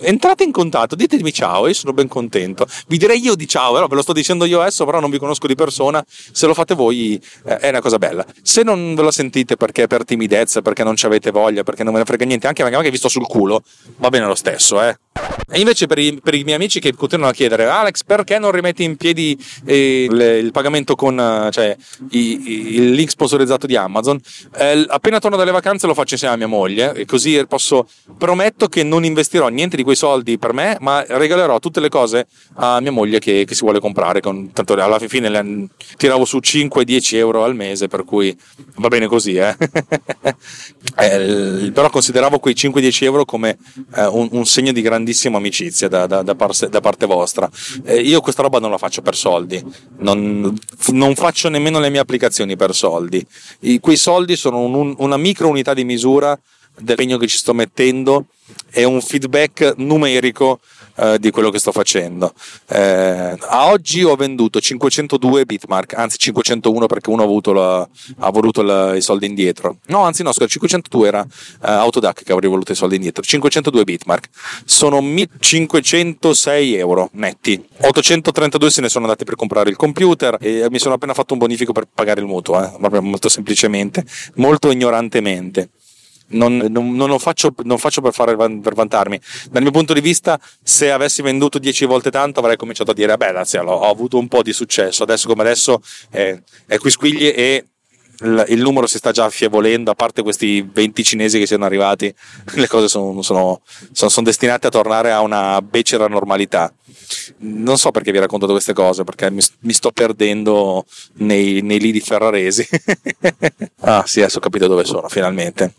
entrate 0.01 0.43
in 0.43 0.51
contatto, 0.51 0.95
ditemi 0.95 1.31
ciao, 1.31 1.67
io 1.67 1.73
sono 1.73 1.93
ben 1.93 2.07
contento. 2.07 2.67
Vi 2.87 2.97
direi 2.97 3.19
io 3.23 3.35
di 3.35 3.47
ciao, 3.47 3.73
però 3.73 3.87
ve 3.87 3.95
lo 3.95 4.01
sto 4.01 4.13
dicendo 4.13 4.45
io 4.45 4.61
adesso, 4.61 4.85
però 4.85 4.99
non 4.99 5.09
vi 5.09 5.17
conosco 5.17 5.47
di 5.47 5.55
persona, 5.55 6.03
se 6.07 6.45
lo 6.45 6.53
fate 6.53 6.75
voi 6.75 7.21
eh, 7.45 7.57
è 7.57 7.69
una 7.69 7.81
cosa 7.81 7.97
bella. 7.97 8.25
Se 8.41 8.63
non 8.63 8.95
ve 8.95 9.01
lo 9.01 9.11
sentite 9.11 9.55
perché 9.55 9.87
per 9.87 10.03
timidezza, 10.03 10.61
perché 10.61 10.83
non 10.83 10.95
ci 10.95 11.05
avete 11.05 11.31
voglia, 11.31 11.63
perché 11.63 11.83
non 11.83 11.93
me 11.93 11.99
ne 11.99 12.05
frega 12.05 12.25
niente, 12.25 12.47
anche 12.47 12.63
magari 12.63 12.89
vi 12.89 12.97
sto 12.97 13.09
sul 13.09 13.27
culo, 13.27 13.63
va 13.97 14.09
bene 14.09 14.25
lo 14.25 14.35
stesso, 14.35 14.81
eh. 14.81 14.97
E 15.49 15.59
invece 15.59 15.87
per 15.87 15.97
i, 15.97 16.19
per 16.21 16.35
i, 16.35 16.43
miei 16.43 16.57
amici 16.57 16.79
che 16.79 16.93
continuano 16.93 17.31
a 17.31 17.33
chiedere 17.33 17.67
Alex 17.67 18.03
perché 18.03 18.37
non 18.37 18.51
rimetti 18.51 18.83
in 18.83 18.97
piedi 18.97 19.37
eh, 19.65 20.07
le, 20.09 20.37
il 20.39 20.51
pagamento 20.51 20.95
con 20.95 21.47
cioè, 21.51 21.75
i, 22.11 22.19
i, 22.19 22.75
il 22.75 22.91
link 22.91 23.09
sponsorizzato 23.09 23.65
di 23.65 23.75
Amazon 23.75 24.19
eh, 24.57 24.85
appena 24.89 25.19
torno 25.19 25.37
dalle 25.37 25.51
vacanze 25.51 25.87
lo 25.87 25.93
faccio 25.93 26.13
insieme 26.13 26.35
a 26.35 26.37
mia 26.37 26.47
moglie 26.47 26.93
e 26.93 27.05
così 27.05 27.36
posso 27.45 27.87
prometto 28.17 28.67
che 28.67 28.83
non 28.83 29.05
investirò 29.05 29.47
niente 29.49 29.75
di 29.75 29.83
quei 29.83 29.95
soldi 29.95 30.39
per 30.39 30.53
me 30.53 30.77
ma 30.79 31.05
regalerò 31.07 31.59
tutte 31.59 31.79
le 31.79 31.89
cose 31.89 32.27
a 32.55 32.79
mia 32.81 32.91
moglie 32.91 33.19
che, 33.19 33.45
che 33.45 33.53
si 33.53 33.61
vuole 33.61 33.79
comprare 33.79 34.21
con, 34.21 34.51
tanto 34.51 34.73
alla 34.73 34.99
fine 34.99 35.29
le, 35.29 35.67
tiravo 35.97 36.25
su 36.25 36.37
5-10 36.37 37.15
euro 37.15 37.43
al 37.43 37.55
mese 37.55 37.87
per 37.87 38.03
cui 38.03 38.35
va 38.77 38.87
bene 38.87 39.07
così 39.07 39.35
eh. 39.35 39.55
eh 40.97 41.71
però 41.71 41.89
consideravo 41.89 42.39
quei 42.39 42.53
5-10 42.55 43.03
euro 43.03 43.25
come 43.25 43.57
eh, 43.95 44.05
un, 44.05 44.29
un 44.31 44.45
segno 44.45 44.71
di 44.71 44.81
grandissimo 44.81 45.37
amicizia 45.37 45.87
da, 45.87 46.07
da, 46.07 46.21
da, 46.21 46.35
par- 46.35 46.69
da 46.69 46.79
parte 46.79 47.05
vostra. 47.05 47.49
Eh, 47.83 47.99
io 47.99 48.21
questa 48.21 48.41
roba 48.41 48.59
non 48.59 48.71
la 48.71 48.77
faccio 48.77 49.01
per 49.01 49.15
soldi, 49.15 49.63
non, 49.99 50.57
non 50.87 51.15
faccio 51.15 51.49
nemmeno 51.49 51.79
le 51.79 51.89
mie 51.89 51.99
applicazioni 51.99 52.55
per 52.55 52.73
soldi. 52.73 53.25
I, 53.61 53.79
quei 53.79 53.97
soldi 53.97 54.35
sono 54.35 54.59
un, 54.59 54.95
una 54.97 55.17
micro 55.17 55.47
unità 55.47 55.73
di 55.73 55.83
misura 55.83 56.37
dell'impegno 56.77 57.17
che 57.17 57.27
ci 57.27 57.37
sto 57.37 57.53
mettendo 57.53 58.25
e 58.71 58.83
un 58.83 59.01
feedback 59.01 59.73
numerico 59.77 60.59
eh, 60.95 61.19
di 61.19 61.31
quello 61.31 61.49
che 61.49 61.59
sto 61.59 61.71
facendo. 61.71 62.33
Eh, 62.67 63.35
a 63.39 63.67
oggi 63.67 64.03
ho 64.03 64.15
venduto 64.15 64.59
502 64.59 65.45
bitmark, 65.45 65.93
anzi 65.93 66.17
501 66.17 66.85
perché 66.87 67.09
uno 67.09 67.23
ha, 67.23 67.53
la, 67.53 67.87
ha 68.19 68.29
voluto 68.29 68.61
la, 68.61 68.95
i 68.95 69.01
soldi 69.01 69.25
indietro. 69.25 69.77
No, 69.87 70.03
anzi 70.03 70.23
no, 70.23 70.31
scusa, 70.31 70.47
502 70.47 71.07
era 71.07 71.21
eh, 71.23 71.71
Autodac 71.71 72.23
che 72.23 72.31
avrei 72.31 72.49
voluto 72.49 72.71
i 72.71 72.75
soldi 72.75 72.95
indietro. 72.95 73.23
502 73.23 73.83
bitmark 73.83 74.29
sono 74.65 75.01
1506 75.01 76.75
euro 76.75 77.09
netti. 77.13 77.63
832 77.81 78.71
se 78.71 78.81
ne 78.81 78.89
sono 78.89 79.05
andati 79.05 79.23
per 79.23 79.35
comprare 79.35 79.69
il 79.69 79.75
computer 79.75 80.37
e 80.39 80.67
mi 80.69 80.79
sono 80.79 80.95
appena 80.95 81.13
fatto 81.13 81.33
un 81.33 81.39
bonifico 81.39 81.73
per 81.73 81.87
pagare 81.93 82.21
il 82.21 82.25
mutuo, 82.27 82.63
eh, 82.63 82.99
molto 83.01 83.29
semplicemente, 83.29 84.03
molto 84.35 84.71
ignorantemente 84.71 85.69
non, 86.29 86.57
non, 86.69 86.95
non, 86.95 87.09
lo 87.09 87.19
faccio, 87.19 87.53
non 87.63 87.77
faccio 87.77 88.01
per, 88.01 88.13
fare, 88.13 88.35
per 88.35 88.73
vantarmi. 88.73 89.19
Dal 89.49 89.61
mio 89.61 89.71
punto 89.71 89.93
di 89.93 90.01
vista, 90.01 90.39
se 90.61 90.91
avessi 90.91 91.21
venduto 91.21 91.59
10 91.59 91.85
volte 91.85 92.11
tanto, 92.11 92.39
avrei 92.39 92.57
cominciato 92.57 92.91
a 92.91 92.93
dire: 92.93 93.15
Beh, 93.17 93.31
grazie, 93.31 93.59
ho 93.59 93.89
avuto 93.89 94.17
un 94.17 94.27
po' 94.27 94.41
di 94.41 94.53
successo. 94.53 95.03
Adesso 95.03 95.27
come 95.27 95.41
adesso 95.41 95.81
è, 96.09 96.37
è 96.65 96.77
qui 96.77 96.89
squigli 96.89 97.27
e 97.27 97.65
il, 98.21 98.45
il, 98.49 98.61
numero 98.61 98.87
si 98.87 98.97
sta 98.97 99.11
già 99.11 99.25
affievolendo, 99.25 99.91
a 99.91 99.95
parte 99.95 100.23
questi 100.23 100.61
20 100.61 101.03
cinesi 101.03 101.39
che 101.39 101.45
siano 101.45 101.65
arrivati, 101.65 102.13
le 102.55 102.67
cose 102.67 102.87
sono, 102.87 103.21
sono, 103.21 103.61
sono, 103.91 104.09
sono 104.09 104.25
destinate 104.25 104.67
a 104.67 104.71
tornare 104.71 105.11
a 105.11 105.21
una 105.21 105.61
becera 105.61 106.07
normalità. 106.07 106.73
Non 107.39 107.77
so 107.77 107.91
perché 107.91 108.11
vi 108.11 108.19
racconto 108.19 108.47
queste 108.47 108.73
cose, 108.73 109.03
perché 109.03 109.29
mi, 109.31 109.41
mi 109.61 109.73
sto 109.73 109.91
perdendo 109.91 110.85
nei, 111.15 111.61
nei 111.61 111.79
lidi 111.79 111.99
ferraresi. 111.99 112.67
ah, 113.81 114.03
sì, 114.05 114.19
adesso 114.21 114.37
ho 114.37 114.41
capito 114.41 114.67
dove 114.67 114.83
sono, 114.83 115.07
finalmente. 115.07 115.73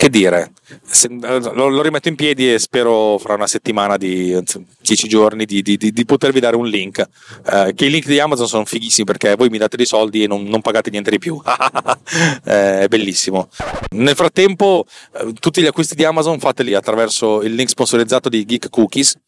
Che 0.00 0.08
dire, 0.08 0.52
se, 0.82 1.08
lo, 1.10 1.68
lo, 1.68 1.82
rimetto 1.82 2.08
in 2.08 2.14
piedi 2.14 2.50
e 2.50 2.58
spero 2.58 3.18
fra 3.18 3.34
una 3.34 3.46
settimana 3.46 3.98
di 3.98 4.34
10 4.80 5.08
giorni 5.08 5.44
di, 5.44 5.60
di, 5.60 5.76
di, 5.76 5.92
di, 5.92 6.04
potervi 6.06 6.40
dare 6.40 6.56
un 6.56 6.66
link. 6.66 7.06
Eh, 7.44 7.72
che 7.74 7.84
i 7.84 7.90
link 7.90 8.06
di 8.06 8.18
Amazon 8.18 8.48
sono 8.48 8.64
fighissimi 8.64 9.04
perché 9.04 9.36
voi 9.36 9.50
mi 9.50 9.58
date 9.58 9.76
dei 9.76 9.84
soldi 9.84 10.22
e 10.22 10.26
non, 10.26 10.44
non 10.44 10.62
pagate 10.62 10.88
niente 10.88 11.10
di 11.10 11.18
più. 11.18 11.38
eh, 12.44 12.80
è 12.80 12.88
bellissimo. 12.88 13.50
Nel 13.90 14.14
frattempo, 14.14 14.86
eh, 15.18 15.34
tutti 15.38 15.60
gli 15.60 15.66
acquisti 15.66 15.94
di 15.94 16.04
Amazon 16.04 16.38
fateli 16.38 16.72
attraverso 16.72 17.42
il 17.42 17.54
link 17.54 17.68
sponsorizzato 17.68 18.30
di 18.30 18.46
Geek 18.46 18.70
Cookies, 18.70 19.18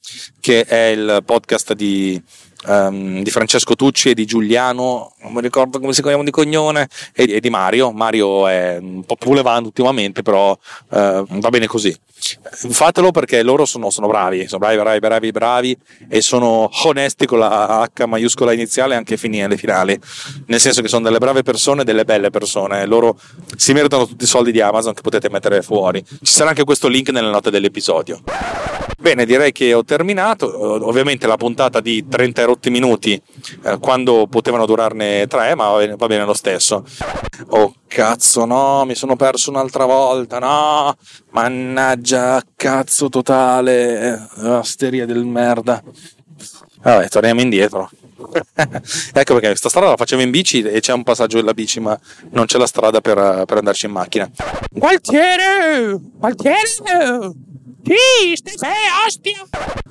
che 0.41 0.65
è 0.65 0.87
il 0.87 1.23
podcast 1.23 1.42
di 1.75 2.23
um, 2.67 3.23
di 3.23 3.31
Francesco 3.31 3.75
Tucci 3.75 4.11
e 4.11 4.15
di 4.15 4.25
Giuliano, 4.25 5.15
non 5.23 5.33
mi 5.33 5.41
ricordo 5.41 5.79
come 5.81 5.93
si 5.93 6.03
chiama 6.03 6.23
di 6.23 6.31
cognome, 6.31 6.89
e, 7.15 7.35
e, 7.35 7.41
di 7.41 7.51
Mario. 7.51 7.93
Mario 7.93 8.47
è 8.47 8.79
un 8.81 9.05
po' 9.05 9.17
pulevando 9.17 9.69
ultimamente, 9.69 10.23
però 10.23 10.51
uh, 10.53 10.57
va 10.89 11.49
bene 11.51 11.67
così. 11.67 11.95
Fatelo 12.51 13.11
perché 13.11 13.43
loro 13.43 13.65
sono, 13.65 13.91
sono, 13.91 14.07
bravi, 14.07 14.47
sono 14.47 14.61
bravi, 14.61 14.77
bravi, 14.77 14.99
bravi, 15.01 15.31
bravi 15.33 15.79
e 16.09 16.21
sono 16.21 16.71
onesti 16.85 17.27
con 17.27 17.41
la 17.41 17.89
H 17.93 18.07
maiuscola 18.07 18.53
iniziale 18.53 18.95
anche 18.95 19.17
finire 19.17 19.57
finali. 19.57 19.99
Nel 20.47 20.61
senso 20.61 20.83
che 20.83 20.89
sono 20.89 21.03
delle 21.03 21.19
brave 21.19 21.43
persone, 21.43 21.83
delle 21.83 22.05
belle 22.05 22.31
persone. 22.31 22.87
Loro 22.87 23.19
si 23.57 23.73
meritano 23.73 24.07
tutti 24.07 24.23
i 24.23 24.29
soldi 24.29 24.53
di 24.53 24.61
Amazon 24.61 24.95
che 24.95 25.03
potete 25.03 25.29
mettere 25.31 25.63
fuori. 25.63 26.03
Ci 26.05 26.33
sarà 26.33 26.51
anche 26.51 26.63
questo 26.63 26.87
link 26.87 27.09
nelle 27.09 27.31
note 27.31 27.51
dell'episodio. 27.51 28.23
Bene, 29.03 29.27
direi 29.27 29.51
che 29.51 29.75
ho 29.75 29.85
terminato. 29.85 30.47
Ovviamente 30.87 31.27
la 31.27 31.37
puntata 31.37 31.81
di 31.81 32.07
30 32.07 32.45
rotti 32.45 32.71
minuti 32.71 33.21
eh, 33.65 33.79
quando 33.81 34.29
potevano 34.29 34.65
durarne 34.65 35.27
3, 35.27 35.57
ma 35.57 35.71
va 35.97 36.07
bene 36.07 36.25
lo 36.25 36.35
stesso. 36.35 36.85
Oh 37.49 37.75
cazzo, 37.89 38.45
no, 38.45 38.85
mi 38.85 38.95
sono 38.95 39.17
perso 39.17 39.51
un'altra 39.51 39.87
volta, 39.87 40.39
no, 40.39 40.97
mannaggia, 41.31 42.41
cazzo 42.55 43.09
totale, 43.09 44.29
asteria 44.37 45.05
del 45.05 45.25
merda. 45.25 45.83
Vabbè, 46.83 47.09
torniamo 47.09 47.41
indietro. 47.41 47.91
ecco 48.55 49.33
perché 49.35 49.49
questa 49.49 49.69
strada 49.69 49.89
la 49.89 49.97
facevo 49.97 50.23
in 50.23 50.31
bici 50.31 50.63
e 50.63 50.79
c'è 50.79 50.93
un 50.93 51.03
passaggio 51.03 51.39
della 51.39 51.55
bici, 51.55 51.81
ma 51.81 51.99
non 52.31 52.47
c'è 52.47 52.57
la 52.57 52.69
strada 52.69 53.01
per, 53.01 53.17
per 53.47 53.57
andarci 53.57 53.87
in 53.87 53.93
macchina. 53.93 54.31
Gualtiere! 54.71 55.99
Gualtiere! 56.19 57.51
Sì, 57.85 58.37
stai 58.37 58.71
ostia! 59.07 59.45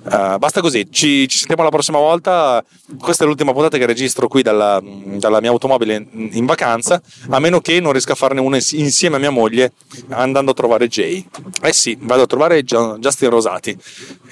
Uh, 0.04 0.38
basta 0.38 0.62
così, 0.62 0.88
ci, 0.89 1.27
ci, 1.27 1.38
sentiamo 1.38 1.63
la 1.63 1.69
prossima 1.69 1.99
volta. 1.99 2.63
Questa 2.99 3.23
è 3.23 3.27
l'ultima 3.27 3.51
puntata 3.51 3.77
che 3.77 3.86
registro 3.86 4.27
qui 4.27 4.41
dalla, 4.41 4.82
dalla, 4.84 5.41
mia 5.41 5.51
automobile 5.51 5.95
in, 5.95 6.30
in, 6.32 6.45
vacanza, 6.45 7.01
a 7.30 7.39
meno 7.39 7.60
che 7.60 7.80
non 7.80 7.91
riesca 7.91 8.13
a 8.13 8.15
farne 8.15 8.39
una 8.39 8.58
insieme 8.71 9.17
a 9.17 9.19
mia 9.19 9.30
moglie 9.30 9.73
andando 10.10 10.51
a 10.51 10.54
trovare 10.54 10.88
Jay. 10.88 11.23
Eh 11.62 11.73
sì, 11.73 11.97
vado 11.99 12.23
a 12.23 12.27
trovare 12.27 12.63
Justin 12.63 13.30
Rosati. 13.30 13.77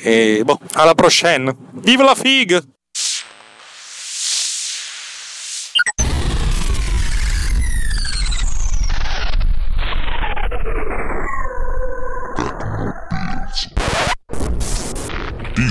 E 0.02 0.41
boh, 0.43 0.60
alla 0.74 0.95
prochaine! 0.95 1.56
Viva 1.74 2.04
la 2.04 2.15
fig! 2.15 2.79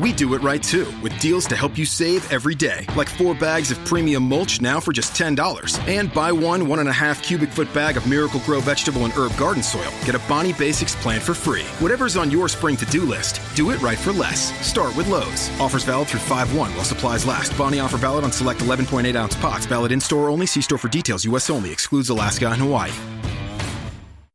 We 0.00 0.12
do 0.12 0.34
it 0.34 0.42
right 0.42 0.62
too, 0.62 0.86
with 1.02 1.18
deals 1.20 1.46
to 1.46 1.56
help 1.56 1.78
you 1.78 1.86
save 1.86 2.30
every 2.30 2.54
day, 2.54 2.86
like 2.96 3.08
four 3.08 3.34
bags 3.34 3.70
of 3.70 3.82
premium 3.84 4.22
mulch 4.22 4.60
now 4.60 4.78
for 4.78 4.92
just 4.92 5.14
$10. 5.14 5.88
And 5.88 6.12
buy 6.12 6.32
one 6.32 6.68
one 6.68 6.80
and 6.80 6.88
a 6.88 6.92
half 6.92 7.22
cubic 7.22 7.50
foot 7.50 7.72
bag 7.72 7.96
of 7.96 8.06
Miracle 8.06 8.40
Grow 8.40 8.60
vegetable 8.60 9.04
and 9.04 9.14
herb 9.14 9.36
garden 9.36 9.62
soil. 9.62 9.90
Get 10.04 10.14
a 10.14 10.18
Bonnie 10.28 10.52
Basics 10.52 10.94
plant 10.96 11.22
for 11.22 11.34
free. 11.34 11.64
Whatever's 11.80 12.16
on 12.16 12.30
your 12.30 12.48
spring 12.48 12.76
to 12.76 12.86
do 12.86 13.02
list, 13.02 13.40
do 13.54 13.70
it 13.70 13.80
right 13.80 13.98
for 13.98 14.12
less. 14.12 14.52
Start 14.66 14.94
with 14.96 15.08
Lowe's. 15.08 15.50
Offers 15.60 15.84
valid 15.84 16.08
through 16.08 16.20
5 16.20 16.54
1 16.54 16.74
while 16.74 16.84
supplies 16.84 17.24
last. 17.24 17.56
Bonnie 17.56 17.80
offer 17.80 17.96
valid 17.96 18.24
on 18.24 18.32
select 18.32 18.60
11.8 18.60 19.14
ounce 19.14 19.36
pots. 19.36 19.66
Valid 19.66 19.92
in 19.92 20.00
store 20.00 20.28
only. 20.28 20.46
See 20.46 20.60
store 20.60 20.78
for 20.78 20.88
details. 20.88 21.24
U.S. 21.24 21.48
only. 21.48 21.72
Excludes 21.72 22.10
Alaska 22.10 22.48
and 22.48 22.60
Hawaii. 22.60 22.92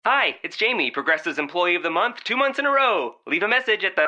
Hi, 0.04 0.38
it's 0.44 0.58
Jamie, 0.58 0.90
Progressive's 0.90 1.38
Employee 1.38 1.76
of 1.76 1.84
the 1.84 1.92
Month, 1.92 2.24
two 2.24 2.36
months 2.36 2.58
in 2.58 2.66
a 2.66 2.72
row. 2.72 3.18
Leave 3.28 3.44
a 3.44 3.48
message 3.48 3.84
at 3.84 3.96
the. 3.96 4.08